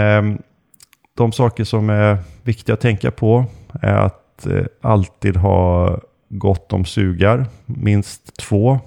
de 1.18 1.32
saker 1.32 1.63
som 1.63 1.89
är 1.89 2.18
viktiga 2.44 2.74
att 2.74 2.82
tänka 2.82 3.12
på 3.12 3.46
är 3.82 3.94
att 3.94 4.48
alltid 4.82 5.38
ha 5.38 5.98
gott 6.31 6.73
om 6.73 6.85
sugar. 6.85 7.45
Minst 7.65 8.38
två 8.38 8.79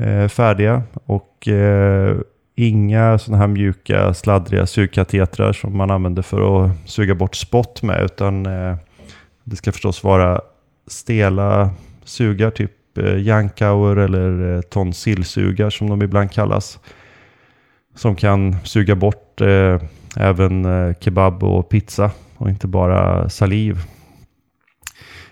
eh, 0.00 0.28
färdiga. 0.28 0.82
Och 1.06 1.48
eh, 1.48 2.16
inga 2.54 3.18
sådana 3.18 3.40
här 3.40 3.46
mjuka 3.46 4.14
sladdriga 4.14 4.66
sugkatetrar 4.66 5.52
som 5.52 5.76
man 5.76 5.90
använder 5.90 6.22
för 6.22 6.64
att 6.64 6.70
suga 6.84 7.14
bort 7.14 7.36
spott 7.36 7.82
med. 7.82 8.04
Utan 8.04 8.46
eh, 8.46 8.76
det 9.44 9.56
ska 9.56 9.72
förstås 9.72 10.04
vara 10.04 10.40
stela 10.86 11.70
sugar, 12.04 12.50
typ 12.50 12.98
eh, 12.98 13.18
Jankauer 13.22 13.96
eller 13.96 14.54
eh, 14.56 14.60
tonsillsugar 14.60 15.70
som 15.70 15.90
de 15.90 16.02
ibland 16.02 16.32
kallas. 16.32 16.78
Som 17.94 18.16
kan 18.16 18.56
suga 18.64 18.94
bort 18.94 19.40
eh, 19.40 19.80
även 20.16 20.64
eh, 20.64 20.94
kebab 21.00 21.44
och 21.44 21.68
pizza 21.68 22.10
och 22.36 22.48
inte 22.48 22.66
bara 22.66 23.28
saliv. 23.28 23.78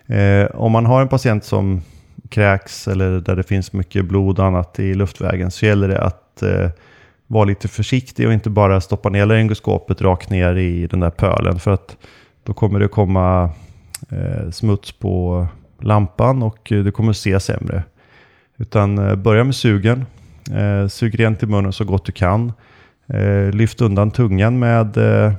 Eh, 0.08 0.46
om 0.54 0.72
man 0.72 0.86
har 0.86 1.02
en 1.02 1.08
patient 1.08 1.44
som 1.44 1.82
kräks 2.28 2.88
eller 2.88 3.20
där 3.20 3.36
det 3.36 3.42
finns 3.42 3.72
mycket 3.72 4.04
blod 4.04 4.38
och 4.38 4.46
annat 4.46 4.78
i 4.78 4.94
luftvägen 4.94 5.50
så 5.50 5.66
gäller 5.66 5.88
det 5.88 6.00
att 6.00 6.42
eh, 6.42 6.70
vara 7.26 7.44
lite 7.44 7.68
försiktig 7.68 8.26
och 8.26 8.32
inte 8.32 8.50
bara 8.50 8.80
stoppa 8.80 9.08
ner 9.08 9.26
laryngoskopet 9.26 10.02
rakt 10.02 10.30
ner 10.30 10.56
i 10.56 10.86
den 10.86 11.00
där 11.00 11.10
pölen. 11.10 11.58
För 11.58 11.70
att 11.70 11.96
då 12.44 12.52
kommer 12.52 12.80
det 12.80 12.88
komma 12.88 13.50
eh, 14.08 14.50
smuts 14.50 14.92
på 14.92 15.46
lampan 15.80 16.42
och 16.42 16.58
du 16.68 16.90
kommer 16.90 17.12
se 17.12 17.40
sämre. 17.40 17.82
Utan 18.56 18.98
eh, 18.98 19.14
börja 19.14 19.44
med 19.44 19.54
sugen. 19.54 20.06
Eh, 20.52 20.88
sug 20.88 21.20
rent 21.20 21.42
i 21.42 21.46
munnen 21.46 21.72
så 21.72 21.84
gott 21.84 22.04
du 22.04 22.12
kan. 22.12 22.52
Eh, 23.06 23.50
lyft 23.50 23.80
undan 23.80 24.10
tungan 24.10 24.58
med, 24.58 24.96
eh, 24.96 25.32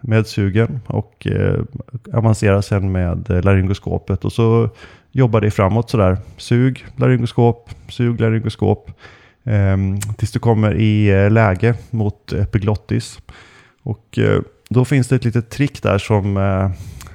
med 0.00 0.26
sugen 0.26 0.80
och 0.86 1.26
eh, 1.26 1.60
avancerar 2.12 2.60
sen 2.60 2.92
med 2.92 3.30
eh, 3.30 3.42
laryngoskopet. 3.42 4.24
Och 4.24 4.32
så 4.32 4.68
jobbar 5.12 5.40
dig 5.40 5.50
framåt 5.50 5.90
sådär. 5.90 6.16
Sug 6.36 6.86
laryngoskop, 6.96 7.70
sug 7.88 8.20
laryngoskop. 8.20 8.90
Ehm, 9.44 10.00
tills 10.00 10.32
du 10.32 10.38
kommer 10.38 10.74
i 10.74 11.10
eh, 11.10 11.30
läge 11.30 11.74
mot 11.90 12.32
epiglottis. 12.32 13.20
Och 13.82 14.18
då 14.70 14.84
finns 14.84 15.08
det 15.08 15.16
ett 15.16 15.24
litet 15.24 15.50
trick 15.50 15.82
där 15.82 15.98
som 15.98 16.34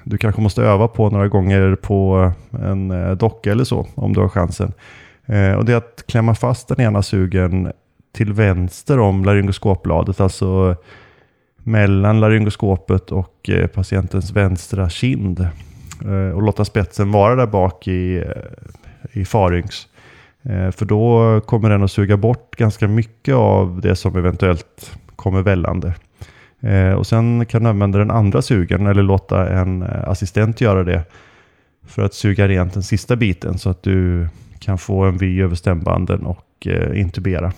du 0.03 0.17
kanske 0.17 0.41
måste 0.41 0.61
öva 0.61 0.87
på 0.87 1.09
några 1.09 1.27
gånger 1.27 1.75
på 1.75 2.31
en 2.51 3.17
docka 3.17 3.51
eller 3.51 3.63
så, 3.63 3.87
om 3.95 4.13
du 4.13 4.19
har 4.19 4.29
chansen. 4.29 4.73
Och 5.57 5.65
det 5.65 5.73
är 5.73 5.77
att 5.77 6.03
klämma 6.07 6.35
fast 6.35 6.67
den 6.67 6.81
ena 6.81 7.01
sugen 7.01 7.71
till 8.15 8.33
vänster 8.33 8.99
om 8.99 9.25
laryngoskopbladet, 9.25 10.19
alltså 10.19 10.75
mellan 11.67 12.19
laryngoskopet 12.19 13.11
och 13.11 13.49
eh, 13.49 13.67
patientens 13.67 14.31
vänstra 14.31 14.89
kind. 14.89 15.39
Eh, 16.05 16.35
och 16.35 16.41
låta 16.41 16.65
spetsen 16.65 17.11
vara 17.11 17.35
där 17.35 17.47
bak 17.47 17.87
i, 17.87 18.17
eh, 18.17 19.21
i 19.21 19.25
farynx. 19.25 19.87
För 20.71 20.85
då 20.85 21.41
kommer 21.41 21.69
den 21.69 21.83
att 21.83 21.91
suga 21.91 22.17
bort 22.17 22.55
ganska 22.55 22.87
mycket 22.87 23.35
av 23.35 23.81
det 23.81 23.95
som 23.95 24.17
eventuellt 24.17 24.97
kommer 25.15 25.41
vällande. 25.41 25.93
Och 26.97 27.07
sen 27.07 27.45
kan 27.45 27.63
du 27.63 27.69
använda 27.69 27.99
den 27.99 28.11
andra 28.11 28.41
sugen 28.41 28.87
eller 28.87 29.03
låta 29.03 29.49
en 29.49 29.83
assistent 29.83 30.61
göra 30.61 30.83
det 30.83 31.03
för 31.87 32.01
att 32.01 32.13
suga 32.13 32.47
rent 32.47 32.73
den 32.73 32.83
sista 32.83 33.15
biten 33.15 33.57
så 33.57 33.69
att 33.69 33.83
du 33.83 34.27
kan 34.59 34.77
få 34.77 35.03
en 35.03 35.17
vy 35.17 35.41
över 35.41 35.55
stämbanden 35.55 36.25
och 36.25 36.67
intubera. 36.93 37.51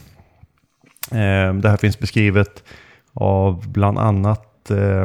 Det 1.61 1.69
här 1.69 1.77
finns 1.77 1.99
beskrivet 1.99 2.63
av 3.19 3.67
bland 3.67 3.99
annat 3.99 4.71
eh, 4.71 5.03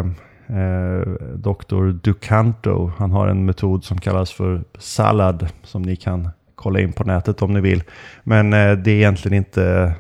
eh, 0.58 1.00
Dr. 1.34 1.92
Ducanto. 1.92 2.92
Han 2.98 3.10
har 3.10 3.26
en 3.26 3.44
metod 3.44 3.84
som 3.84 3.98
kallas 3.98 4.32
för 4.32 4.64
SALAD 4.78 5.46
som 5.62 5.82
ni 5.82 5.96
kan 5.96 6.28
kolla 6.54 6.80
in 6.80 6.92
på 6.92 7.04
nätet 7.04 7.42
om 7.42 7.52
ni 7.52 7.60
vill. 7.60 7.82
Men 8.24 8.52
eh, 8.52 8.72
det 8.72 8.90
är 8.90 8.96
egentligen 8.96 9.36
inte 9.38 9.94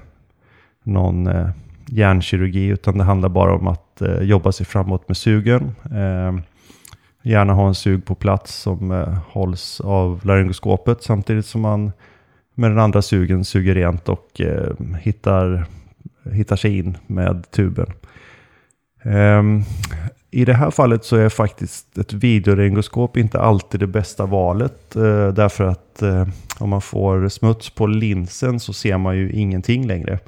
någon 0.82 1.26
eh, 1.26 1.48
hjärnkirurgi 1.86 2.66
utan 2.66 2.98
det 2.98 3.04
handlar 3.04 3.28
bara 3.28 3.54
om 3.54 3.66
att 3.66 4.02
eh, 4.02 4.22
jobba 4.22 4.52
sig 4.52 4.66
framåt 4.66 5.08
med 5.08 5.16
sugen. 5.16 5.74
Eh, 5.84 6.42
gärna 7.22 7.52
ha 7.52 7.68
en 7.68 7.74
sug 7.74 8.04
på 8.04 8.14
plats 8.14 8.54
som 8.54 8.90
eh, 8.90 9.18
hålls 9.28 9.80
av 9.80 10.20
laryngoskopet 10.24 11.02
samtidigt 11.02 11.46
som 11.46 11.60
man 11.60 11.92
med 12.54 12.70
den 12.70 12.78
andra 12.78 13.02
sugen 13.02 13.44
suger 13.44 13.74
rent 13.74 14.08
och 14.08 14.40
eh, 14.40 14.72
hittar, 15.00 15.66
hittar 16.30 16.56
sig 16.56 16.78
in 16.78 16.98
med 17.06 17.50
tuben. 17.50 17.86
Um, 19.04 19.64
I 20.30 20.44
det 20.44 20.54
här 20.54 20.70
fallet 20.70 21.04
så 21.04 21.16
är 21.16 21.28
faktiskt 21.28 21.98
ett 21.98 22.12
videorengoskop 22.12 23.16
inte 23.16 23.40
alltid 23.40 23.80
det 23.80 23.86
bästa 23.86 24.26
valet. 24.26 24.96
Uh, 24.96 25.28
därför 25.28 25.64
att 25.64 26.00
uh, 26.02 26.28
om 26.58 26.70
man 26.70 26.82
får 26.82 27.28
smuts 27.28 27.70
på 27.70 27.86
linsen 27.86 28.60
så 28.60 28.72
ser 28.72 28.98
man 28.98 29.16
ju 29.16 29.32
ingenting 29.32 29.86
längre. 29.86 30.18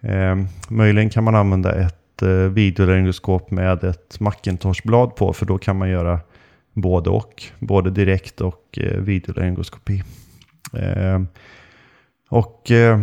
Um, 0.00 0.48
möjligen 0.68 1.10
kan 1.10 1.24
man 1.24 1.34
använda 1.34 1.74
ett 1.74 2.22
eh, 2.22 2.28
uh, 2.28 2.50
videorengoskop 2.50 3.50
med 3.50 3.84
ett 3.84 4.20
Macintosh-blad 4.20 5.16
på 5.16 5.32
för 5.32 5.46
då 5.46 5.58
kan 5.58 5.78
man 5.78 5.90
göra 5.90 6.20
både 6.72 7.10
och. 7.10 7.42
Både 7.58 7.90
direkt 7.90 8.40
och 8.40 8.78
videorengoskopi. 8.78 9.02
videoläryngoskopi. 9.02 10.02
Ehm, 10.72 11.26
och 12.34 12.70
eh, 12.70 13.00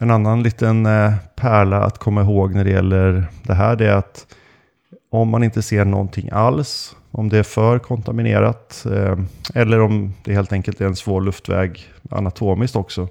en 0.00 0.10
annan 0.10 0.42
liten 0.42 0.86
eh, 0.86 1.12
pärla 1.36 1.80
att 1.80 1.98
komma 1.98 2.22
ihåg 2.22 2.54
när 2.54 2.64
det 2.64 2.70
gäller 2.70 3.26
det 3.42 3.54
här 3.54 3.76
det 3.76 3.86
är 3.86 3.94
att 3.94 4.26
om 5.10 5.28
man 5.28 5.44
inte 5.44 5.62
ser 5.62 5.84
någonting 5.84 6.28
alls, 6.32 6.96
om 7.10 7.28
det 7.28 7.38
är 7.38 7.42
för 7.42 7.78
kontaminerat 7.78 8.86
eh, 8.92 9.18
eller 9.54 9.80
om 9.80 10.14
det 10.24 10.34
helt 10.34 10.52
enkelt 10.52 10.80
är 10.80 10.86
en 10.86 10.96
svår 10.96 11.20
luftväg 11.20 11.88
anatomiskt 12.10 12.76
också, 12.76 13.08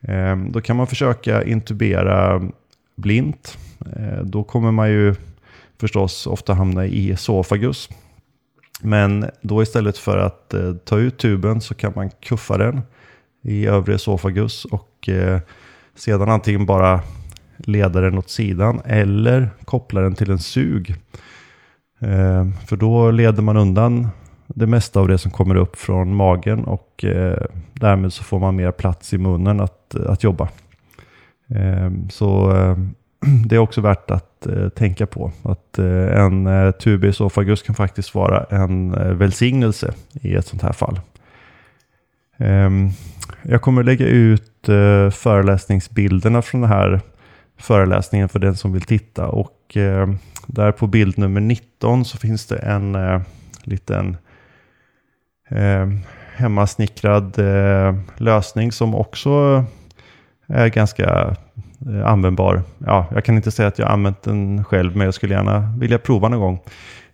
eh, 0.00 0.36
då 0.36 0.60
kan 0.60 0.76
man 0.76 0.86
försöka 0.86 1.44
intubera 1.44 2.42
blint, 2.96 3.58
eh, 3.96 4.22
då 4.22 4.44
kommer 4.44 4.70
man 4.70 4.90
ju 4.90 5.14
förstås 5.80 6.26
ofta 6.26 6.54
hamna 6.54 6.86
i 6.86 7.10
esofagus. 7.10 7.88
Men 8.80 9.30
då 9.40 9.62
istället 9.62 9.98
för 9.98 10.18
att 10.18 10.54
eh, 10.54 10.74
ta 10.74 10.98
ut 10.98 11.18
tuben 11.18 11.60
så 11.60 11.74
kan 11.74 11.92
man 11.96 12.10
kuffa 12.10 12.58
den 12.58 12.82
i 13.42 13.66
övre 13.66 13.94
esofagus 13.94 14.64
och 14.64 15.08
eh, 15.08 15.40
sedan 15.94 16.28
antingen 16.28 16.66
bara 16.66 17.00
leda 17.56 18.00
den 18.00 18.18
åt 18.18 18.30
sidan 18.30 18.80
eller 18.84 19.50
koppla 19.64 20.00
den 20.00 20.14
till 20.14 20.30
en 20.30 20.38
sug. 20.38 20.96
Eh, 22.00 22.46
för 22.66 22.76
då 22.76 23.10
leder 23.10 23.42
man 23.42 23.56
undan 23.56 24.08
det 24.46 24.66
mesta 24.66 25.00
av 25.00 25.08
det 25.08 25.18
som 25.18 25.30
kommer 25.30 25.54
upp 25.54 25.76
från 25.76 26.14
magen 26.14 26.64
och 26.64 27.04
eh, 27.04 27.46
därmed 27.72 28.12
så 28.12 28.24
får 28.24 28.38
man 28.38 28.56
mer 28.56 28.70
plats 28.70 29.14
i 29.14 29.18
munnen 29.18 29.60
att, 29.60 29.94
att 29.94 30.24
jobba. 30.24 30.48
Eh, 31.48 31.90
så 32.10 32.56
eh, 32.56 32.76
det 33.46 33.56
är 33.56 33.58
också 33.58 33.80
värt 33.80 34.10
att 34.10 34.46
eh, 34.46 34.68
tänka 34.68 35.06
på 35.06 35.32
att 35.42 35.78
eh, 35.78 36.24
en 36.24 36.46
eh, 36.46 36.70
tubesofagus 36.70 37.62
kan 37.62 37.74
faktiskt 37.74 38.14
vara 38.14 38.44
en 38.44 38.94
eh, 38.94 39.12
välsignelse 39.12 39.94
i 40.12 40.34
ett 40.34 40.46
sånt 40.46 40.62
här 40.62 40.72
fall. 40.72 41.00
Ehm, 42.38 42.90
jag 43.42 43.62
kommer 43.62 43.82
lägga 43.82 44.06
ut 44.06 44.68
eh, 44.68 45.10
föreläsningsbilderna 45.10 46.42
från 46.42 46.60
den 46.60 46.70
här 46.70 47.00
föreläsningen 47.58 48.28
för 48.28 48.38
den 48.38 48.56
som 48.56 48.72
vill 48.72 48.82
titta 48.82 49.26
och 49.28 49.58
ehm, 49.74 50.18
där 50.46 50.72
på 50.72 50.86
bild 50.86 51.18
nummer 51.18 51.40
19 51.40 52.04
så 52.04 52.18
finns 52.18 52.46
det 52.46 52.56
en 52.56 52.94
eh, 52.94 53.20
liten 53.62 54.16
ehm, 55.48 55.98
hemmasnickrad 56.36 57.38
eh, 57.38 57.94
lösning 58.16 58.72
som 58.72 58.94
också 58.94 59.64
är 60.46 60.68
ganska 60.68 61.36
användbar. 62.04 62.62
Ja, 62.78 63.06
jag 63.14 63.24
kan 63.24 63.36
inte 63.36 63.50
säga 63.50 63.68
att 63.68 63.78
jag 63.78 63.90
använt 63.90 64.22
den 64.22 64.64
själv, 64.64 64.96
men 64.96 65.04
jag 65.04 65.14
skulle 65.14 65.34
gärna 65.34 65.74
vilja 65.78 65.98
prova 65.98 66.28
någon 66.28 66.40
gång. 66.40 66.60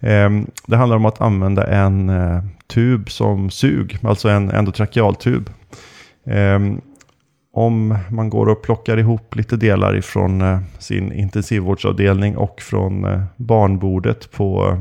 Ehm, 0.01 0.47
det 0.67 0.77
handlar 0.77 0.97
om 0.97 1.05
att 1.05 1.21
använda 1.21 1.67
en 1.67 2.09
eh, 2.09 2.43
tub 2.67 3.11
som 3.11 3.51
sug, 3.51 3.99
alltså 4.03 4.29
en 4.29 4.51
endotrakealtub. 4.51 5.51
Ehm, 6.27 6.81
om 7.53 7.99
man 8.11 8.31
går 8.31 8.49
och 8.49 8.63
plockar 8.63 8.97
ihop 8.97 9.37
lite 9.37 9.57
delar 9.57 9.97
ifrån 9.97 10.43
eh, 10.43 10.59
sin 10.79 11.13
intensivvårdsavdelning 11.13 12.37
och 12.37 12.61
från 12.63 13.05
eh, 13.05 13.23
barnbordet 13.37 14.31
på 14.33 14.69
eh, 14.69 14.79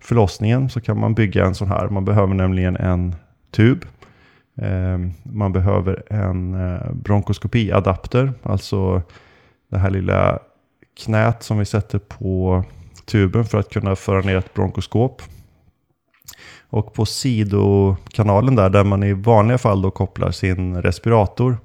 förlossningen 0.00 0.70
så 0.70 0.80
kan 0.80 1.00
man 1.00 1.14
bygga 1.14 1.46
en 1.46 1.54
sån 1.54 1.68
här. 1.68 1.88
Man 1.88 2.04
behöver 2.04 2.34
nämligen 2.34 2.76
en 2.76 3.14
tub 3.50 3.84
ehm, 4.62 5.12
man 5.22 5.52
behöver 5.52 6.02
en 6.12 6.54
eh, 6.54 6.92
bronkoskopiadapter, 6.92 8.32
alltså 8.42 9.02
det 9.70 9.78
här 9.78 9.90
lilla 9.90 10.38
knät 11.04 11.42
som 11.42 11.58
vi 11.58 11.64
sätter 11.64 11.98
på 11.98 12.64
tuben 13.10 13.44
för 13.44 13.58
att 13.58 13.70
kunna 13.70 13.96
föra 13.96 14.20
ner 14.20 14.36
ett 14.36 14.54
bronkoskop. 14.54 15.22
Och 16.70 16.94
på 16.94 17.06
sidokanalen 17.06 18.56
där, 18.56 18.70
där 18.70 18.84
man 18.84 19.02
i 19.02 19.12
vanliga 19.12 19.58
fall 19.58 19.82
då 19.82 19.90
kopplar 19.90 20.30
sin 20.30 20.82
respirator, 20.82 21.58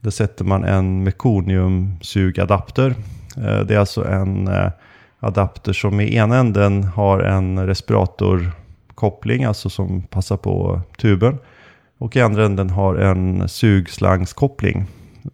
där 0.00 0.10
sätter 0.10 0.44
man 0.44 0.64
en 0.64 1.02
mekoniumsugadapter. 1.02 2.94
Eh, 3.36 3.60
det 3.60 3.74
är 3.74 3.78
alltså 3.78 4.08
en 4.08 4.48
eh, 4.48 4.70
adapter 5.20 5.72
som 5.72 6.00
i 6.00 6.16
ena 6.16 6.36
änden 6.36 6.84
har 6.84 7.20
en 7.20 7.66
respiratorkoppling, 7.66 9.44
alltså 9.44 9.70
som 9.70 10.02
passar 10.02 10.36
på 10.36 10.80
tuben. 10.98 11.38
Och 11.98 12.16
i 12.16 12.20
andra 12.20 12.46
änden 12.46 12.70
har 12.70 12.94
en 12.94 13.48
sugslangskoppling. 13.48 14.84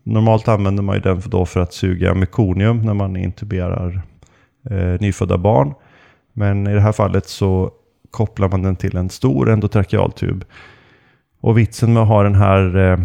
Normalt 0.03 0.49
använder 0.49 0.83
man 0.83 0.95
ju 0.95 1.01
den 1.01 1.23
för, 1.23 1.31
då 1.31 1.47
för 1.47 1.61
att 1.61 1.75
suga 1.75 2.15
mekonium 2.15 2.83
när 2.83 2.95
man 2.95 3.17
intuberar 3.17 4.03
eh, 4.71 5.01
nyfödda 5.01 5.39
barn. 5.39 5.75
Men 6.33 6.67
i 6.67 6.75
det 6.75 6.81
här 6.81 6.93
fallet 6.93 7.29
så 7.29 7.71
kopplar 8.11 8.49
man 8.49 8.63
den 8.63 8.77
till 8.77 8.97
en 8.97 9.11
stor 9.11 9.51
endotrakealtub. 9.51 10.45
Och 11.41 11.59
vitsen 11.59 11.93
med 11.93 12.03
att 12.03 12.09
ha 12.09 12.23
den 12.23 12.35
här 12.35 12.77
eh, 12.77 12.99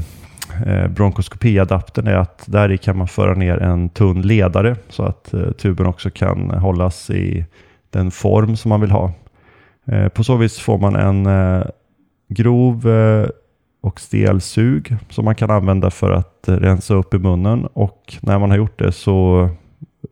eh, 0.67 0.87
bronkoskopiadaptern 0.87 2.07
är 2.07 2.15
att 2.15 2.43
där 2.45 2.71
i 2.71 2.77
kan 2.77 2.97
man 2.97 3.07
föra 3.07 3.33
ner 3.33 3.57
en 3.57 3.89
tunn 3.89 4.21
ledare 4.21 4.75
så 4.89 5.03
att 5.03 5.33
eh, 5.33 5.51
tuben 5.51 5.85
också 5.85 6.09
kan 6.09 6.49
hållas 6.49 7.09
i 7.09 7.45
den 7.89 8.11
form 8.11 8.55
som 8.55 8.69
man 8.69 8.81
vill 8.81 8.91
ha. 8.91 9.11
Eh, 9.85 10.07
på 10.07 10.23
så 10.23 10.35
vis 10.35 10.59
får 10.59 10.77
man 10.77 10.95
en 10.95 11.25
eh, 11.25 11.65
grov 12.29 12.89
eh, 12.89 13.27
och 13.81 13.99
stelsug 13.99 14.95
som 15.09 15.25
man 15.25 15.35
kan 15.35 15.51
använda 15.51 15.89
för 15.89 16.11
att 16.11 16.43
rensa 16.45 16.93
upp 16.93 17.13
i 17.13 17.19
munnen 17.19 17.65
och 17.73 18.15
när 18.21 18.39
man 18.39 18.49
har 18.49 18.57
gjort 18.57 18.79
det 18.79 18.91
så 18.91 19.49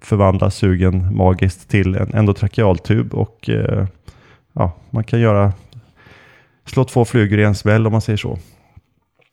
förvandla 0.02 0.52
sugen 0.52 1.16
magiskt 1.16 1.70
till 1.70 1.96
en 1.96 2.14
endotrakealtub 2.14 3.14
och 3.14 3.50
eh, 3.50 3.86
ja, 4.54 4.72
man 4.90 5.04
kan 5.04 5.20
göra 5.20 5.54
slå 6.66 6.84
två 6.84 7.06
flugor 7.06 7.40
i 7.40 7.44
en 7.44 7.56
smäll 7.56 7.86
om 7.86 7.92
man 7.92 8.02
säger 8.02 8.18
så. 8.18 8.38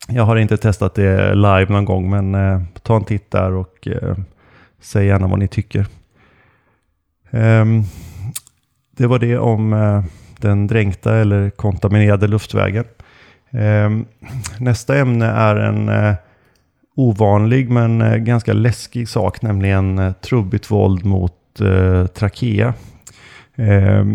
Jag 0.07 0.23
har 0.23 0.35
inte 0.35 0.57
testat 0.57 0.95
det 0.95 1.35
live 1.35 1.65
någon 1.69 1.85
gång 1.85 2.09
men 2.09 2.35
eh, 2.35 2.61
ta 2.81 2.95
en 2.95 3.03
titt 3.03 3.31
där 3.31 3.51
och 3.51 3.87
eh, 3.87 4.17
säg 4.81 5.07
gärna 5.07 5.27
vad 5.27 5.39
ni 5.39 5.47
tycker. 5.47 5.85
Ehm, 7.31 7.83
det 8.91 9.07
var 9.07 9.19
det 9.19 9.37
om 9.37 9.73
eh, 9.73 10.03
den 10.39 10.67
dränkta 10.67 11.15
eller 11.15 11.49
kontaminerade 11.49 12.27
luftvägen. 12.27 12.85
Ehm, 13.51 14.05
nästa 14.59 14.97
ämne 14.97 15.25
är 15.25 15.55
en 15.55 15.89
eh, 15.89 16.13
ovanlig 16.95 17.69
men 17.69 18.01
eh, 18.01 18.15
ganska 18.15 18.53
läskig 18.53 19.09
sak, 19.09 19.41
nämligen 19.41 19.99
eh, 19.99 20.13
trubbigt 20.13 20.71
våld 20.71 21.05
mot 21.05 21.61
eh, 21.61 22.05
trakea. 22.07 22.73
Eh, 23.55 24.05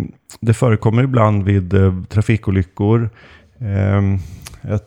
det 0.40 0.54
förekommer 0.54 1.02
ibland 1.02 1.44
vid 1.44 1.74
trafikolyckor. 2.08 3.10
Ehm, 3.58 4.18
ett 4.62 4.86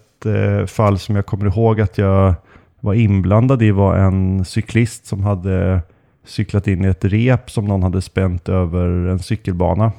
fall 0.69 0.99
som 0.99 1.15
jag 1.15 1.25
kommer 1.25 1.45
ihåg 1.45 1.81
att 1.81 1.97
jag 1.97 2.33
var 2.79 2.93
inblandad 2.93 3.61
i 3.61 3.71
var 3.71 3.97
en 3.97 4.45
cyklist 4.45 5.05
som 5.05 5.23
hade 5.23 5.81
cyklat 6.25 6.67
in 6.67 6.85
i 6.85 6.87
ett 6.87 7.05
rep 7.05 7.51
som 7.51 7.65
någon 7.65 7.83
hade 7.83 8.01
spänt 8.01 8.49
över 8.49 8.87
en 8.87 9.19
cykelbana. 9.19 9.91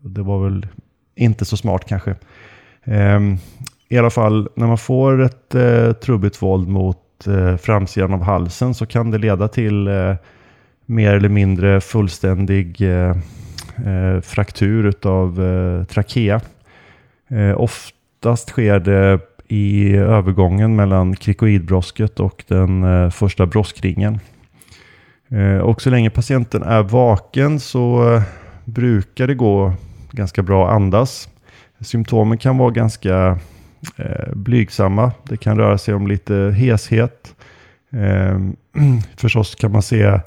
Det 0.00 0.22
var 0.22 0.44
väl 0.44 0.66
inte 1.14 1.44
så 1.44 1.56
smart 1.56 1.84
kanske. 1.88 2.14
Ehm, 2.84 3.38
i 3.92 3.98
alla 3.98 4.10
fall, 4.10 4.48
när 4.54 4.66
man 4.66 4.78
får 4.78 5.22
ett 5.22 5.54
eh, 5.54 5.92
trubbigt 5.92 6.42
våld 6.42 6.68
mot 6.68 7.26
eh, 7.26 7.56
framsidan 7.56 8.14
av 8.14 8.22
halsen 8.22 8.74
så 8.74 8.86
kan 8.86 9.10
det 9.10 9.18
leda 9.18 9.48
till 9.48 9.88
eh, 9.88 10.14
mer 10.86 11.14
eller 11.14 11.28
mindre 11.28 11.80
fullständig 11.80 12.80
eh, 12.80 13.16
eh 13.86 14.20
fraktur 14.22 14.94
av 15.02 15.42
eh, 15.42 15.84
trakea. 15.84 16.40
Eh, 17.28 17.60
oftast 17.60 18.48
sker 18.48 18.80
det 18.80 19.20
i 19.48 19.96
övergången 19.96 20.76
mellan 20.76 21.16
krikoidbrosket 21.16 22.20
och 22.20 22.44
den 22.48 22.84
eh, 22.84 23.10
första 23.10 23.46
broskringen. 23.46 24.18
Eh, 25.28 25.58
och 25.58 25.82
så 25.82 25.90
länge 25.90 26.10
patienten 26.10 26.62
är 26.62 26.82
vaken 26.82 27.60
så 27.60 28.14
eh, 28.14 28.22
brukar 28.64 29.26
det 29.26 29.34
gå 29.34 29.72
ganska 30.10 30.42
bra 30.42 30.68
att 30.68 30.74
andas. 30.74 31.28
Symptomen 31.80 32.38
kan 32.38 32.58
vara 32.58 32.70
ganska 32.70 33.38
eh, 33.96 34.32
blygsamma. 34.34 35.12
Det 35.24 35.36
kan 35.36 35.56
röra 35.56 35.78
sig 35.78 35.94
om 35.94 36.06
lite 36.06 36.34
heshet. 36.56 37.34
Eh, 37.92 38.38
förstås 39.16 39.54
kan 39.54 39.72
man 39.72 39.82
se 39.82 40.20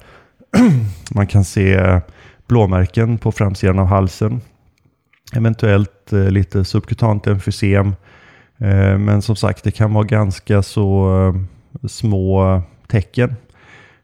man 1.14 1.26
kan 1.26 1.44
se 1.44 2.00
blåmärken 2.46 3.18
på 3.18 3.32
framsidan 3.32 3.78
av 3.78 3.86
halsen. 3.86 4.40
Eventuellt 5.32 6.12
eh, 6.12 6.30
lite 6.30 6.64
subkutant 6.64 7.26
emfysem. 7.26 7.86
Eh, 8.58 8.98
men 8.98 9.22
som 9.22 9.36
sagt, 9.36 9.64
det 9.64 9.70
kan 9.70 9.92
vara 9.92 10.04
ganska 10.04 10.62
så 10.62 11.08
eh, 11.26 11.88
små 11.88 12.62
tecken. 12.88 13.34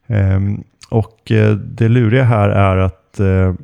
Ehm, 0.06 0.64
och 0.90 1.32
eh, 1.32 1.56
det 1.56 1.88
luriga 1.88 2.24
här 2.24 2.48
är 2.48 2.76
att 2.76 3.20
eh, 3.20 3.54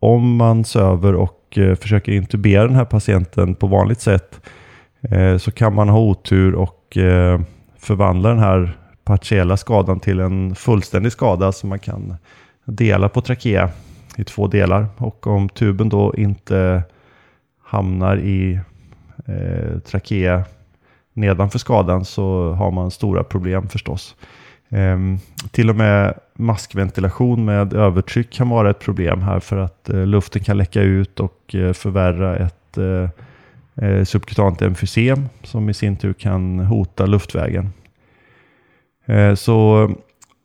om 0.00 0.36
man 0.36 0.64
söver 0.64 1.14
och 1.14 1.58
eh, 1.58 1.74
försöker 1.74 2.12
intubera 2.12 2.66
den 2.66 2.76
här 2.76 2.84
patienten 2.84 3.54
på 3.54 3.66
vanligt 3.66 4.00
sätt 4.00 4.40
Eh, 5.00 5.36
så 5.36 5.50
kan 5.50 5.74
man 5.74 5.88
ha 5.88 5.98
otur 5.98 6.54
och 6.54 6.96
eh, 6.96 7.40
förvandla 7.78 8.28
den 8.28 8.38
här 8.38 8.78
partiella 9.04 9.56
skadan 9.56 10.00
till 10.00 10.20
en 10.20 10.54
fullständig 10.54 11.12
skada 11.12 11.52
som 11.52 11.68
man 11.68 11.78
kan 11.78 12.16
dela 12.64 13.08
på 13.08 13.20
trakea 13.20 13.70
i 14.16 14.24
två 14.24 14.46
delar. 14.46 14.86
Och 14.96 15.26
om 15.26 15.48
tuben 15.48 15.88
då 15.88 16.14
inte 16.16 16.82
hamnar 17.62 18.16
i 18.16 18.60
eh, 19.26 19.78
trakea 19.78 20.44
nedanför 21.12 21.58
skadan 21.58 22.04
så 22.04 22.52
har 22.52 22.70
man 22.70 22.90
stora 22.90 23.24
problem 23.24 23.68
förstås. 23.68 24.16
Eh, 24.68 24.98
till 25.50 25.70
och 25.70 25.76
med 25.76 26.14
maskventilation 26.34 27.44
med 27.44 27.74
övertryck 27.74 28.32
kan 28.32 28.48
vara 28.48 28.70
ett 28.70 28.78
problem 28.78 29.22
här 29.22 29.40
för 29.40 29.56
att 29.56 29.88
eh, 29.88 30.06
luften 30.06 30.44
kan 30.44 30.56
läcka 30.56 30.82
ut 30.82 31.20
och 31.20 31.54
eh, 31.54 31.72
förvärra 31.72 32.36
ett 32.36 32.78
eh, 32.78 33.08
eh, 33.82 34.04
subkutant 34.04 34.62
emfysem 34.62 35.28
som 35.42 35.68
i 35.70 35.74
sin 35.74 35.96
tur 35.96 36.12
kan 36.12 36.58
hota 36.58 37.06
luftvägen. 37.06 37.72
Eh, 39.06 39.34
så 39.34 39.90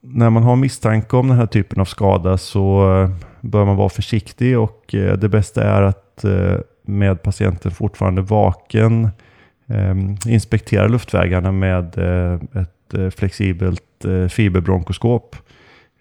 när 0.01 0.29
man 0.29 0.43
har 0.43 0.55
misstanke 0.55 1.17
om 1.17 1.27
den 1.27 1.37
här 1.37 1.45
typen 1.45 1.81
av 1.81 1.85
skada 1.85 2.37
så 2.37 2.93
eh, 3.01 3.09
bör 3.41 3.65
man 3.65 3.75
vara 3.75 3.89
försiktig 3.89 4.59
och 4.59 4.95
eh, 4.95 5.17
det 5.17 5.29
bästa 5.29 5.63
är 5.63 5.81
att 5.81 5.99
med 6.85 7.23
patienten 7.23 7.71
fortfarande 7.71 8.21
vaken 8.21 9.09
ehm, 9.67 10.15
inspektera 10.27 10.87
luftvägarna 10.87 11.51
med 11.51 11.97
ett 12.55 12.73
ett 12.93 12.99
eh, 12.99 13.09
flexibelt 13.09 14.05
eh, 14.05 14.27
fiberbronkoskop. 14.27 15.35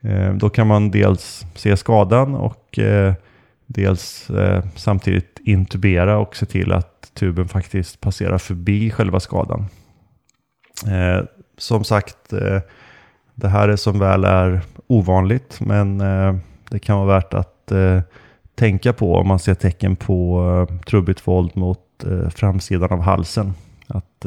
Eh, 0.02 0.34
då 0.34 0.50
kan 0.50 0.66
man 0.66 0.90
dels 0.90 1.46
se 1.54 1.76
skadan 1.76 2.34
och 2.34 2.78
dels 3.74 4.30
eh, 4.30 4.64
samtidigt 4.76 5.40
intubera 5.44 6.18
och 6.18 6.36
se 6.36 6.46
till 6.46 6.72
att 6.72 7.10
tuben 7.14 7.48
faktiskt 7.48 8.00
passerar 8.00 8.38
förbi 8.38 8.90
själva 8.90 9.20
skadan. 9.20 9.66
Eh, 10.86 11.24
som 11.58 11.84
sagt, 11.84 12.32
eh, 12.32 12.60
det 13.34 13.48
här 13.48 13.68
är 13.68 13.76
som 13.76 13.98
väl 13.98 14.24
är 14.24 14.60
ovanligt 14.86 15.60
men 15.60 15.98
det 16.70 16.78
kan 16.78 16.96
vara 16.96 17.14
värt 17.14 17.34
att 17.34 17.72
tänka 18.54 18.92
på 18.92 19.14
om 19.14 19.28
man 19.28 19.38
ser 19.38 19.54
tecken 19.54 19.96
på 19.96 20.66
trubbigt 20.86 21.26
våld 21.26 21.56
mot 21.56 22.04
framsidan 22.34 22.92
av 22.92 23.00
halsen. 23.00 23.52
Att 23.86 24.26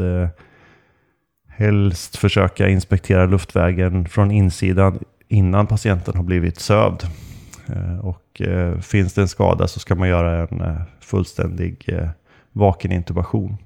helst 1.48 2.18
försöka 2.18 2.70
inspektera 2.70 3.26
luftvägen 3.26 4.06
från 4.06 4.32
insidan 4.32 5.00
innan 5.28 5.68
patienten 5.68 6.16
har 6.16 6.24
blivit 6.24 6.60
sövd. 6.60 7.04
Eh, 7.68 8.00
och 8.00 8.42
eh, 8.42 8.80
finns 8.80 9.14
det 9.14 9.22
en 9.22 9.28
skada 9.28 9.68
så 9.68 9.80
ska 9.80 9.96
man 9.96 10.10
göra 10.10 10.48
en 10.48 10.62
eh, 10.62 10.82
fullständig 11.00 11.90
vaken 12.52 12.92
intubation. 12.92 13.58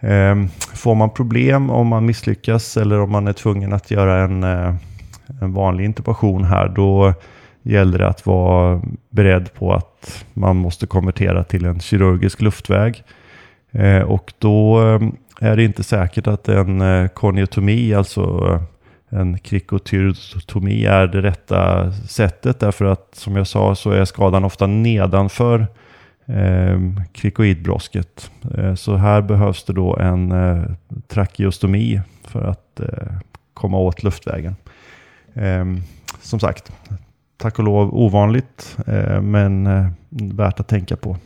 Ehm, 0.00 0.48
får 0.74 0.94
man 0.94 1.10
problem 1.10 1.70
om 1.70 1.86
man 1.86 2.06
misslyckas 2.06 2.76
eller 2.76 3.00
om 3.00 3.10
man 3.10 3.28
är 3.28 3.32
tvungen 3.32 3.72
att 3.72 3.90
göra 3.90 4.24
en, 4.24 4.42
en 5.40 5.52
vanlig 5.52 5.84
intubation 5.84 6.44
här, 6.44 6.68
då 6.68 7.14
gäller 7.62 7.98
det 7.98 8.08
att 8.08 8.26
vara 8.26 8.82
beredd 9.10 9.54
på 9.54 9.72
att 9.72 10.24
man 10.32 10.56
måste 10.56 10.86
konvertera 10.86 11.44
till 11.44 11.64
en 11.64 11.80
kirurgisk 11.80 12.42
luftväg. 12.42 13.04
Och 14.06 14.32
då 14.38 14.78
ehm, 14.78 15.16
är 15.40 15.56
det 15.56 15.64
inte 15.64 15.82
säkert 15.82 16.26
att 16.26 16.48
en 16.48 17.08
koniotomi, 17.08 17.94
alltså 17.94 18.60
en 19.14 19.38
krikotyrotomi 19.38 20.84
är 20.84 21.06
det 21.06 21.22
rätta 21.22 21.92
sättet 21.92 22.60
därför 22.60 22.84
att 22.84 23.14
som 23.14 23.36
jag 23.36 23.46
sa 23.46 23.74
så 23.74 23.90
är 23.90 24.04
skadan 24.04 24.44
ofta 24.44 24.66
nedanför 24.66 25.66
eh, 26.26 26.78
krikoidbrosket. 27.12 28.30
Eh, 28.58 28.74
så 28.74 28.96
här 28.96 29.22
behövs 29.22 29.64
det 29.64 29.72
då 29.72 29.96
en 29.96 30.32
eh, 30.32 30.64
trakeostomi 31.08 32.00
för 32.24 32.42
att 32.42 32.80
eh, 32.80 33.12
komma 33.54 33.78
åt 33.78 34.02
luftvägen. 34.02 34.56
Eh, 35.34 35.64
som 36.20 36.40
sagt, 36.40 36.72
tack 37.36 37.58
och 37.58 37.64
lov 37.64 37.94
ovanligt 37.94 38.76
eh, 38.86 39.20
men 39.20 39.66
eh, 39.66 39.86
värt 40.10 40.60
att 40.60 40.68
tänka 40.68 40.96
på. 40.96 41.16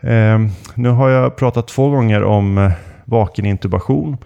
Eh, 0.00 0.38
nu 0.74 0.88
har 0.88 1.08
jag 1.08 1.36
pratat 1.36 1.68
två 1.68 1.90
gånger 1.90 2.22
om 2.22 2.58
eh, 2.58 2.72
vakenintubation. 3.04 4.16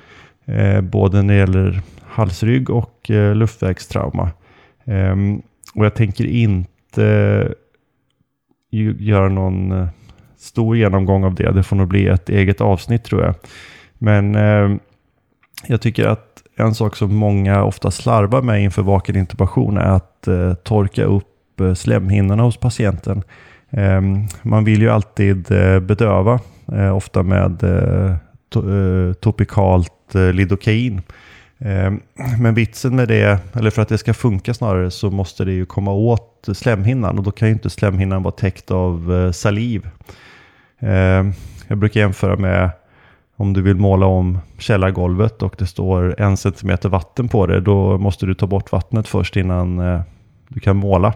Eh, 0.48 0.80
både 0.80 1.22
när 1.22 1.34
det 1.34 1.40
gäller 1.40 1.82
halsrygg 2.02 2.70
och 2.70 3.10
eh, 3.10 3.34
luftvägstrauma. 3.34 4.30
Ehm, 4.84 5.42
och 5.74 5.84
jag 5.84 5.94
tänker 5.94 6.26
inte 6.26 7.48
göra 8.98 9.28
någon 9.28 9.72
eh, 9.72 9.88
stor 10.36 10.76
genomgång 10.76 11.24
av 11.24 11.34
det. 11.34 11.52
Det 11.52 11.62
får 11.62 11.76
nog 11.76 11.88
bli 11.88 12.06
ett 12.06 12.28
eget 12.28 12.60
avsnitt 12.60 13.04
tror 13.04 13.22
jag. 13.22 13.34
Men 13.98 14.34
ehm, 14.34 14.78
jag 15.66 15.80
tycker 15.80 16.06
att 16.06 16.42
en 16.56 16.74
sak 16.74 16.96
som 16.96 17.14
många 17.14 17.64
ofta 17.64 17.90
slarvar 17.90 18.42
med 18.42 18.62
inför 18.62 18.82
vakenintubation 18.82 19.76
är 19.76 19.90
att 19.90 20.28
eh, 20.28 20.54
torka 20.54 21.04
upp 21.04 21.60
eh, 21.60 21.74
slemhinnorna 21.74 22.42
hos 22.42 22.56
patienten. 22.56 23.22
Ehm, 23.70 24.26
man 24.42 24.64
vill 24.64 24.82
ju 24.82 24.90
alltid 24.90 25.50
eh, 25.50 25.80
bedöva, 25.80 26.40
ofta 26.94 27.22
med 27.22 27.64
eh, 28.56 29.12
topikalt 29.12 30.14
eh, 30.14 30.32
lidokain. 30.32 31.02
Ehm, 31.58 32.00
men 32.40 32.54
vitsen 32.54 32.96
med 32.96 33.08
det, 33.08 33.38
eller 33.52 33.70
för 33.70 33.82
att 33.82 33.88
det 33.88 33.98
ska 33.98 34.14
funka 34.14 34.54
snarare, 34.54 34.90
så 34.90 35.10
måste 35.10 35.44
det 35.44 35.52
ju 35.52 35.66
komma 35.66 35.92
åt 35.92 36.48
slemhinnan 36.52 37.18
och 37.18 37.24
då 37.24 37.30
kan 37.30 37.48
ju 37.48 37.54
inte 37.54 37.70
slemhinnan 37.70 38.22
vara 38.22 38.34
täckt 38.34 38.70
av 38.70 39.14
eh, 39.14 39.32
saliv. 39.32 39.88
Ehm, 40.78 41.32
jag 41.68 41.78
brukar 41.78 42.00
jämföra 42.00 42.36
med 42.36 42.70
om 43.36 43.52
du 43.52 43.62
vill 43.62 43.76
måla 43.76 44.06
om 44.06 44.38
källargolvet 44.58 45.42
och 45.42 45.54
det 45.58 45.66
står 45.66 46.20
en 46.20 46.36
centimeter 46.36 46.88
vatten 46.88 47.28
på 47.28 47.46
det, 47.46 47.60
då 47.60 47.98
måste 47.98 48.26
du 48.26 48.34
ta 48.34 48.46
bort 48.46 48.72
vattnet 48.72 49.08
först 49.08 49.36
innan 49.36 49.78
eh, 49.78 50.00
du 50.48 50.60
kan 50.60 50.76
måla. 50.76 51.14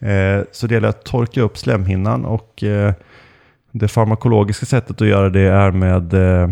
Ehm, 0.00 0.44
så 0.52 0.66
det 0.66 0.74
gäller 0.74 0.88
att 0.88 1.04
torka 1.04 1.42
upp 1.42 1.58
slemhinnan 1.58 2.24
och 2.24 2.64
det 3.72 3.88
farmakologiska 3.88 4.66
sättet 4.66 5.00
att 5.00 5.08
göra 5.08 5.28
det 5.28 5.40
är 5.40 5.70
med 5.70 6.14
eh, 6.14 6.50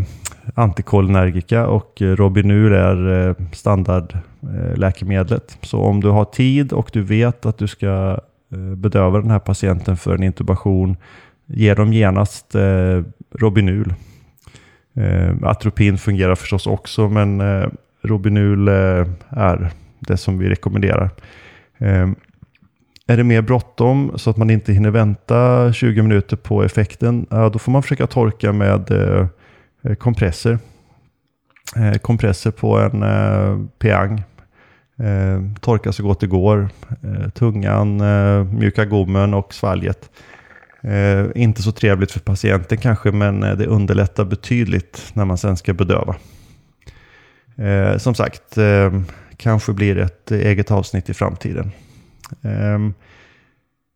antikolinergika 0.54 1.66
och 1.66 2.02
eh, 2.02 2.16
Robinur 2.16 2.72
är 2.72 3.28
eh, 3.28 3.34
standardläkemedlet. 3.52 5.50
Eh, 5.50 5.56
Så 5.62 5.80
om 5.80 6.00
du 6.00 6.08
har 6.08 6.24
tid 6.24 6.72
och 6.72 6.90
du 6.92 7.02
vet 7.02 7.46
att 7.46 7.58
du 7.58 7.66
ska 7.68 8.18
bedöva 8.76 9.20
den 9.20 9.30
här 9.30 9.38
patienten 9.38 9.96
för 9.96 10.14
en 10.14 10.22
intubation, 10.22 10.96
ge 11.46 11.74
dem 11.74 11.92
genast 11.92 12.54
Robinul. 13.34 13.94
Atropin 15.42 15.98
fungerar 15.98 16.34
förstås 16.34 16.66
också, 16.66 17.08
men 17.08 17.42
Robinul 18.02 18.68
är 19.28 19.70
det 19.98 20.16
som 20.16 20.38
vi 20.38 20.48
rekommenderar. 20.48 21.10
Är 23.10 23.16
det 23.16 23.24
mer 23.24 23.42
bråttom 23.42 24.12
så 24.16 24.30
att 24.30 24.36
man 24.36 24.50
inte 24.50 24.72
hinner 24.72 24.90
vänta 24.90 25.72
20 25.72 26.02
minuter 26.02 26.36
på 26.36 26.62
effekten, 26.62 27.26
då 27.30 27.58
får 27.58 27.72
man 27.72 27.82
försöka 27.82 28.06
torka 28.06 28.52
med 28.52 28.90
eh, 28.90 29.26
eh, 29.82 29.94
kompresser. 29.94 30.58
Eh, 31.76 31.98
kompresser 31.98 32.50
på 32.50 32.78
en 32.78 33.68
peang. 33.78 34.22
Torka 35.60 35.92
så 35.92 36.02
gott 36.02 36.20
det 36.20 36.26
går. 36.26 36.68
Tungan, 37.34 38.02
mjuka 38.58 38.84
gommen 38.84 39.34
och 39.34 39.54
svalget. 39.54 40.10
Inte 41.34 41.62
så 41.62 41.72
trevligt 41.72 42.12
för 42.12 42.20
patienten 42.20 42.78
kanske, 42.78 43.12
men 43.12 43.40
det 43.40 43.66
underlättar 43.66 44.24
betydligt 44.24 45.10
när 45.12 45.24
man 45.24 45.38
sen 45.38 45.56
ska 45.56 45.72
bedöva. 45.72 46.16
som 47.98 48.14
sagt, 48.14 48.58
kanske 49.36 49.72
blir 49.72 49.98
ett 49.98 50.30
eget 50.30 50.70
avsnitt 50.70 51.10
i 51.10 51.14
framtiden. 51.14 51.72
Ehm, 52.42 52.94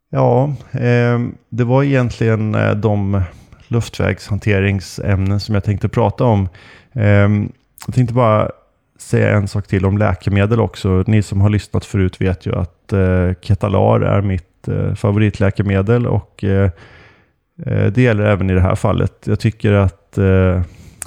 ja, 0.09 0.53
ehm, 0.71 1.35
det 1.49 1.63
var 1.63 1.83
egentligen 1.83 2.55
eh, 2.55 2.75
de 2.75 3.21
luftvägshanteringsämnen 3.67 5.39
som 5.39 5.55
jag 5.55 5.63
tänkte 5.63 5.89
prata 5.89 6.23
om. 6.23 6.49
Ehm, 6.93 7.51
jag 7.85 7.95
tänkte 7.95 8.13
bara 8.13 8.51
säga 8.97 9.37
en 9.37 9.47
sak 9.47 9.67
till 9.67 9.85
om 9.85 9.97
läkemedel 9.97 10.59
också. 10.59 11.03
Ni 11.07 11.21
som 11.21 11.41
har 11.41 11.49
lyssnat 11.49 11.85
förut 11.85 12.21
vet 12.21 12.45
ju 12.45 12.55
att 12.55 12.93
eh, 12.93 13.31
Ketalar 13.41 14.01
är 14.01 14.21
mitt 14.21 14.67
eh, 14.67 14.93
favoritläkemedel 14.93 16.07
och 16.07 16.43
det 17.91 17.97
gäller 17.97 18.23
även 18.23 18.49
i 18.49 18.53
det 18.53 18.61
här 18.61 18.75
fallet. 18.75 19.13
Jag 19.25 19.39
tycker 19.39 19.71
att 19.71 20.11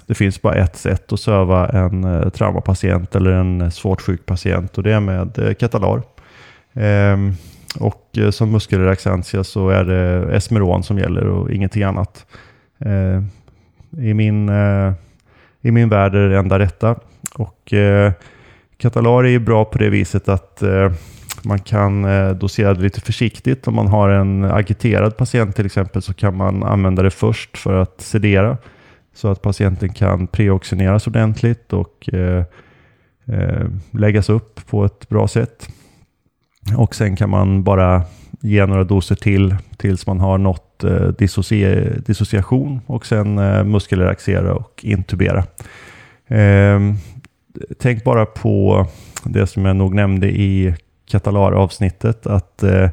det 0.07 0.15
finns 0.15 0.43
bara 0.43 0.55
ett 0.55 0.77
sätt 0.77 1.13
att 1.13 1.21
söva 1.21 1.69
en 1.69 2.31
traumapatient 2.31 3.15
eller 3.15 3.31
en 3.31 3.71
svårt 3.71 4.01
sjuk 4.01 4.27
patient 4.27 4.79
och 4.79 4.85
det 4.85 4.93
är 4.93 5.01
med 5.01 5.57
Ketalar. 5.59 6.03
Ehm, 6.75 7.33
och 7.81 8.19
eh, 8.19 8.31
som 8.31 8.51
muskelrelaxantia 8.51 9.45
så 9.45 9.69
är 9.69 9.85
det 9.85 10.37
Esmeron 10.37 10.83
som 10.83 10.99
gäller 10.99 11.25
och 11.25 11.51
ingenting 11.51 11.83
annat. 11.83 12.27
Ehm, 12.79 13.27
I 13.99 14.15
min, 14.15 14.49
eh, 14.49 14.93
I 15.63 15.71
min 15.71 15.89
värld 15.89 16.15
är 16.15 16.29
det 16.29 16.39
enda 16.39 16.59
rätta. 16.59 16.97
Och 17.35 17.73
eh, 17.73 18.13
Katalar 18.77 19.27
är 19.27 19.39
bra 19.39 19.65
på 19.65 19.79
det 19.79 19.91
viset 19.91 20.29
att 20.29 20.63
eh, 20.63 20.93
man 21.43 21.59
kan 21.59 22.05
eh, 22.05 22.31
dosera 22.31 22.75
det 22.75 22.83
lite 22.83 23.01
försiktigt. 23.01 23.69
Om 23.69 23.75
man 23.75 23.87
har 23.87 24.09
en 24.09 24.45
agiterad 24.45 25.17
patient 25.17 25.57
till 25.57 25.67
exempel 25.67 26.03
så 26.03 26.15
kan 26.15 26.37
man 26.37 26.63
använda 26.63 27.03
det 27.03 27.11
först 27.11 27.59
för 27.59 27.75
att 27.75 28.01
sedera. 28.01 28.57
Så 29.15 29.29
att 29.29 29.43
patienten 29.43 29.93
kan 29.93 30.27
preoxineras 30.27 31.07
ordentligt 31.07 31.73
och 31.73 32.15
eh, 32.15 32.45
läggas 33.91 34.29
upp 34.29 34.67
på 34.67 34.85
ett 34.85 35.09
bra 35.09 35.29
sätt. 35.29 35.69
Och 36.77 36.95
sen 36.95 37.17
kan 37.17 37.31
man 37.31 37.63
bara 37.63 38.03
ge 38.41 38.67
några 38.67 38.85
doser 38.85 39.15
till 39.15 39.57
tills 39.77 40.07
man 40.07 40.21
har 40.21 40.39
nått 40.39 40.85
eh, 40.85 41.09
dissoci 41.19 41.91
dissociation 42.07 42.81
och 42.87 43.07
sen 43.07 43.39
eh, 43.39 43.65
muskelrelaxera 43.65 44.55
och 44.55 44.81
intubera. 44.83 45.45
Eh, 46.29 46.81
tänk 47.79 48.05
bara 48.05 48.27
på 48.27 48.87
det 49.25 49.47
som 49.47 49.65
jag 49.65 49.77
nog 49.77 49.95
nämnde 49.95 50.31
i 50.31 50.75
Katalar-avsnittet 51.11 52.27
att 52.27 52.63
eh, 52.63 52.89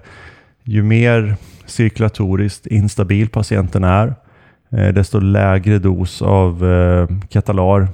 ju 0.64 0.84
mer 0.84 1.36
cirkulatoriskt 1.66 2.68
instabil 2.68 3.30
patienten 3.30 3.84
är 3.84 4.16
eh, 4.70 4.88
desto 4.88 5.20
lägre 5.20 5.80
dos 5.80 6.22
av 6.22 6.66
eh, 6.72 7.08
Katalar 7.30 7.88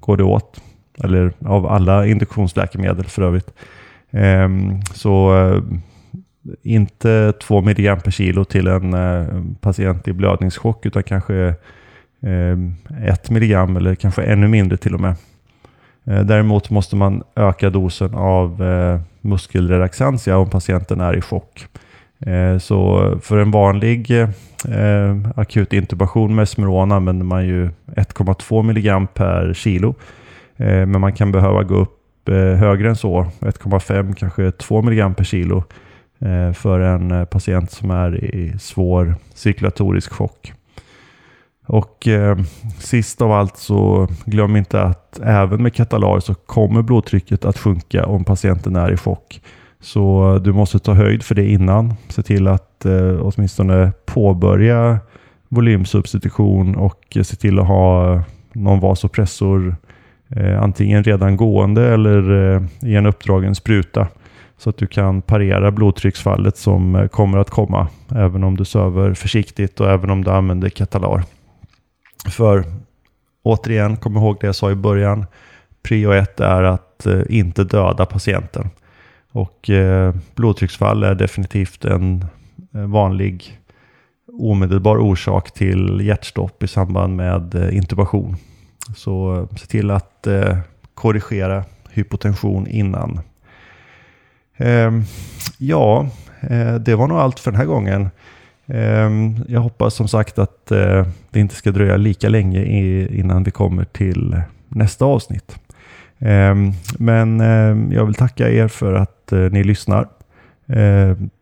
går 0.00 0.16
det 0.16 0.24
åt. 0.24 0.60
Eller 1.04 1.32
av 1.44 1.66
alla 1.66 2.06
induktionsläkemedel 2.06 3.04
för 3.04 3.22
övrigt. 3.22 3.50
Ehm, 4.14 4.80
så 4.94 5.36
eh, 5.36 5.62
inte 6.62 7.32
2 7.42 7.58
mg 7.58 7.96
per 7.96 8.10
kilo 8.10 8.44
till 8.44 8.66
en 8.66 8.94
eh, 8.94 9.26
patient 9.60 10.08
i 10.08 10.12
blödningschock 10.12 10.86
utan 10.86 11.02
kanske 11.02 11.54
ehm, 12.22 12.74
1 13.02 13.30
mg 13.30 13.52
eller 13.52 13.94
kanske 13.94 14.22
ännu 14.22 14.48
mindre 14.48 14.76
till 14.76 14.94
och 14.94 15.00
med. 15.00 15.14
Eh, 16.04 16.20
däremot 16.20 16.70
måste 16.70 16.96
man 16.96 17.22
öka 17.36 17.70
dosen 17.70 18.14
av 18.14 18.62
muskelrelaxantia 19.20 20.38
om 20.38 20.50
patienten 20.50 21.00
är 21.00 21.16
i 21.16 21.20
chock. 21.20 21.66
Så 22.60 23.12
för 23.22 23.38
en 23.38 23.50
vanlig 23.50 24.12
akut 25.34 25.72
intubation 25.72 26.34
med 26.34 26.48
Smeron 26.48 26.92
använder 26.92 27.24
man 27.24 27.46
ju 27.46 27.66
1,2 27.86 28.60
mg 28.60 29.06
per 29.14 29.54
kilo. 29.54 29.94
Men 30.56 31.00
man 31.00 31.12
kan 31.12 31.32
behöva 31.32 31.62
gå 31.62 31.74
upp 31.74 32.03
Typ, 32.24 32.28
eh, 32.28 32.34
högre 32.36 32.88
än 32.88 32.96
så, 32.96 33.26
1,5 33.40 34.14
kanske 34.14 34.50
2 34.50 34.78
mg 34.78 35.14
per 35.16 35.24
kilo 35.24 35.64
eh, 36.18 36.52
för 36.52 36.80
en 36.80 37.10
eh, 37.10 37.24
patient 37.24 37.70
som 37.70 37.90
är 37.90 38.24
i 38.24 38.58
svår 38.58 39.14
cirkulatorisk 39.34 40.12
chock. 40.12 40.52
Och 41.66 42.08
eh, 42.08 42.38
sist 42.78 43.22
av 43.22 43.32
allt 43.32 43.56
så 43.56 44.08
glöm 44.24 44.56
inte 44.56 44.82
att 44.82 45.20
även 45.22 45.62
med 45.62 45.74
Katalar 45.74 46.20
så 46.20 46.34
kommer 46.34 46.82
blodtrycket 46.82 47.44
att 47.44 47.58
sjunka 47.58 48.06
om 48.06 48.24
patienten 48.24 48.76
är 48.76 48.92
i 48.92 48.96
chock. 48.96 49.40
Så 49.80 50.38
du 50.44 50.52
måste 50.52 50.78
ta 50.78 50.92
höjd 50.92 51.22
för 51.22 51.34
det 51.34 51.50
innan. 51.50 51.94
Se 52.08 52.22
till 52.22 52.48
att 52.48 52.84
eh, 52.84 53.20
åtminstone 53.20 53.92
påbörja 54.06 54.98
volymsubstitution 55.48 56.76
och 56.76 57.16
se 57.22 57.36
till 57.36 57.58
att 57.58 57.66
ha 57.66 58.22
någon 58.52 58.80
vasopressor 58.80 59.76
eh, 60.36 60.62
antingen 60.62 61.04
redan 61.04 61.36
gående 61.36 61.94
eller 61.94 62.52
eh, 62.54 62.62
i 62.82 62.96
en 62.96 63.06
uppdragen 63.06 63.54
spruta. 63.54 64.08
Så 64.58 64.70
att 64.70 64.76
du 64.76 64.86
kan 64.86 65.22
parera 65.22 65.70
blodtrycksfallet 65.70 66.56
som 66.56 66.94
eh, 66.94 67.06
kommer 67.06 67.38
att 67.38 67.50
komma. 67.50 67.88
Även 68.14 68.44
om 68.44 68.56
du 68.56 68.64
söver 68.64 69.14
försiktigt 69.14 69.80
och 69.80 69.90
även 69.90 70.10
om 70.10 70.24
du 70.24 70.30
använder 70.30 70.68
Katalar. 70.68 71.22
För 72.30 72.64
återigen, 73.42 73.96
kom 73.96 74.16
ihåg 74.16 74.36
det 74.40 74.46
jag 74.46 74.54
sa 74.54 74.70
i 74.70 74.74
början. 74.74 75.26
Prio 75.82 76.12
1 76.12 76.40
är 76.40 76.62
att 76.62 77.06
eh, 77.06 77.22
inte 77.28 77.64
döda 77.64 78.06
patienten. 78.06 78.70
Och 79.32 79.70
eh, 79.70 80.14
blodtrycksfall 80.34 81.02
är 81.02 81.14
definitivt 81.14 81.84
en 81.84 82.24
eh, 82.74 82.80
vanlig 82.80 83.58
omedelbar 84.38 84.96
orsak 84.96 85.50
till 85.50 86.00
hjärtstopp 86.00 86.62
i 86.62 86.66
samband 86.66 87.16
med 87.16 87.54
eh, 87.54 87.76
intubation. 87.76 88.36
Så 88.94 89.36
eh, 89.36 89.56
se 89.56 89.66
till 89.66 89.90
att 89.90 90.26
eh, 90.26 90.58
korrigera 90.94 91.64
hypotension 91.90 92.66
innan. 92.66 93.20
Ehm, 94.56 94.98
eh, 94.98 95.04
ja, 95.58 96.08
det 96.80 96.94
var 96.94 97.06
nog 97.06 97.18
allt 97.18 97.40
för 97.40 97.50
den 97.50 97.60
här 97.60 97.66
gången. 97.66 98.08
Ehm, 98.66 99.36
jag 99.48 99.60
hoppas 99.60 99.94
som 99.94 100.08
sagt 100.08 100.38
att 100.38 100.70
eh, 100.70 101.06
det 101.30 101.40
inte 101.40 101.54
ska 101.54 101.70
dröja 101.70 101.96
lika 101.96 102.28
länge 102.28 102.64
innan 103.06 103.44
vi 103.44 103.50
kommer 103.50 103.84
till 103.84 104.42
nästa 104.68 105.04
avsnitt. 105.04 105.58
Ehm, 106.18 106.72
men 106.98 107.40
jag 107.90 108.04
vill 108.04 108.14
tacka 108.14 108.50
er 108.50 108.68
för 108.68 108.94
att 108.94 109.32
eh, 109.32 109.38
ni 109.38 109.64
lyssnar. 109.64 110.08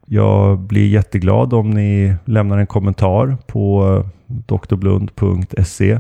Jag 0.07 0.59
blir 0.59 0.89
jätteglad 0.89 1.55
om 1.55 1.71
ni 1.71 2.15
lämnar 2.25 2.59
en 2.59 2.67
kommentar 2.67 3.37
på 3.47 3.87
eh, 4.29 4.55
drblund.se. 4.69 5.99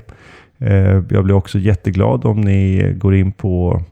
Eh, 0.65 1.03
jag 1.09 1.25
blir 1.25 1.33
också 1.33 1.59
jätteglad 1.59 2.25
om 2.25 2.41
ni 2.41 2.93
går 2.97 3.15
in 3.15 3.33
på 3.33 3.83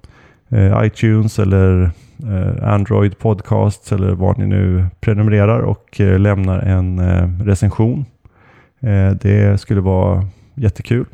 eh, 0.49 0.85
iTunes 0.85 1.39
eller 1.39 1.91
eh, 2.29 2.73
Android 2.73 3.19
Podcasts 3.19 3.93
eller 3.93 4.13
var 4.13 4.35
ni 4.39 4.47
nu 4.47 4.87
prenumererar 5.01 5.61
och 5.61 6.01
lämnar 6.01 6.59
en 6.59 7.01
recension. 7.45 8.05
Det 9.21 9.61
skulle 9.61 9.81
vara 9.81 10.27
jättekul. 10.55 11.05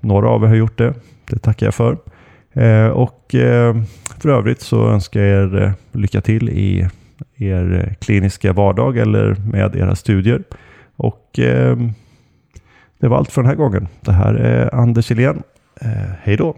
Några 0.00 0.28
av 0.28 0.44
er 0.44 0.48
har 0.48 0.54
gjort 0.54 0.78
det. 0.78 0.94
Det 1.30 1.38
tackar 1.38 1.66
jag 1.66 1.74
för. 1.74 1.96
Och 2.92 3.34
för 4.18 4.28
övrigt 4.28 4.60
så 4.60 4.88
önskar 4.88 5.20
jag 5.20 5.54
er 5.54 5.72
lycka 5.92 6.20
till 6.20 6.48
i 6.48 6.88
er 7.36 7.94
kliniska 8.00 8.52
vardag 8.52 8.98
eller 8.98 9.34
med 9.34 9.76
era 9.76 9.94
studier. 9.94 10.42
Och 10.96 11.38
det 12.98 13.08
var 13.08 13.16
allt 13.16 13.32
för 13.32 13.42
den 13.42 13.48
här 13.48 13.56
gången. 13.56 13.88
Det 14.00 14.12
här 14.12 14.34
är 14.34 14.74
Anders 14.74 15.08
Helén. 15.08 15.42
Eh, 15.80 15.88
hej 16.22 16.36
då! 16.36 16.54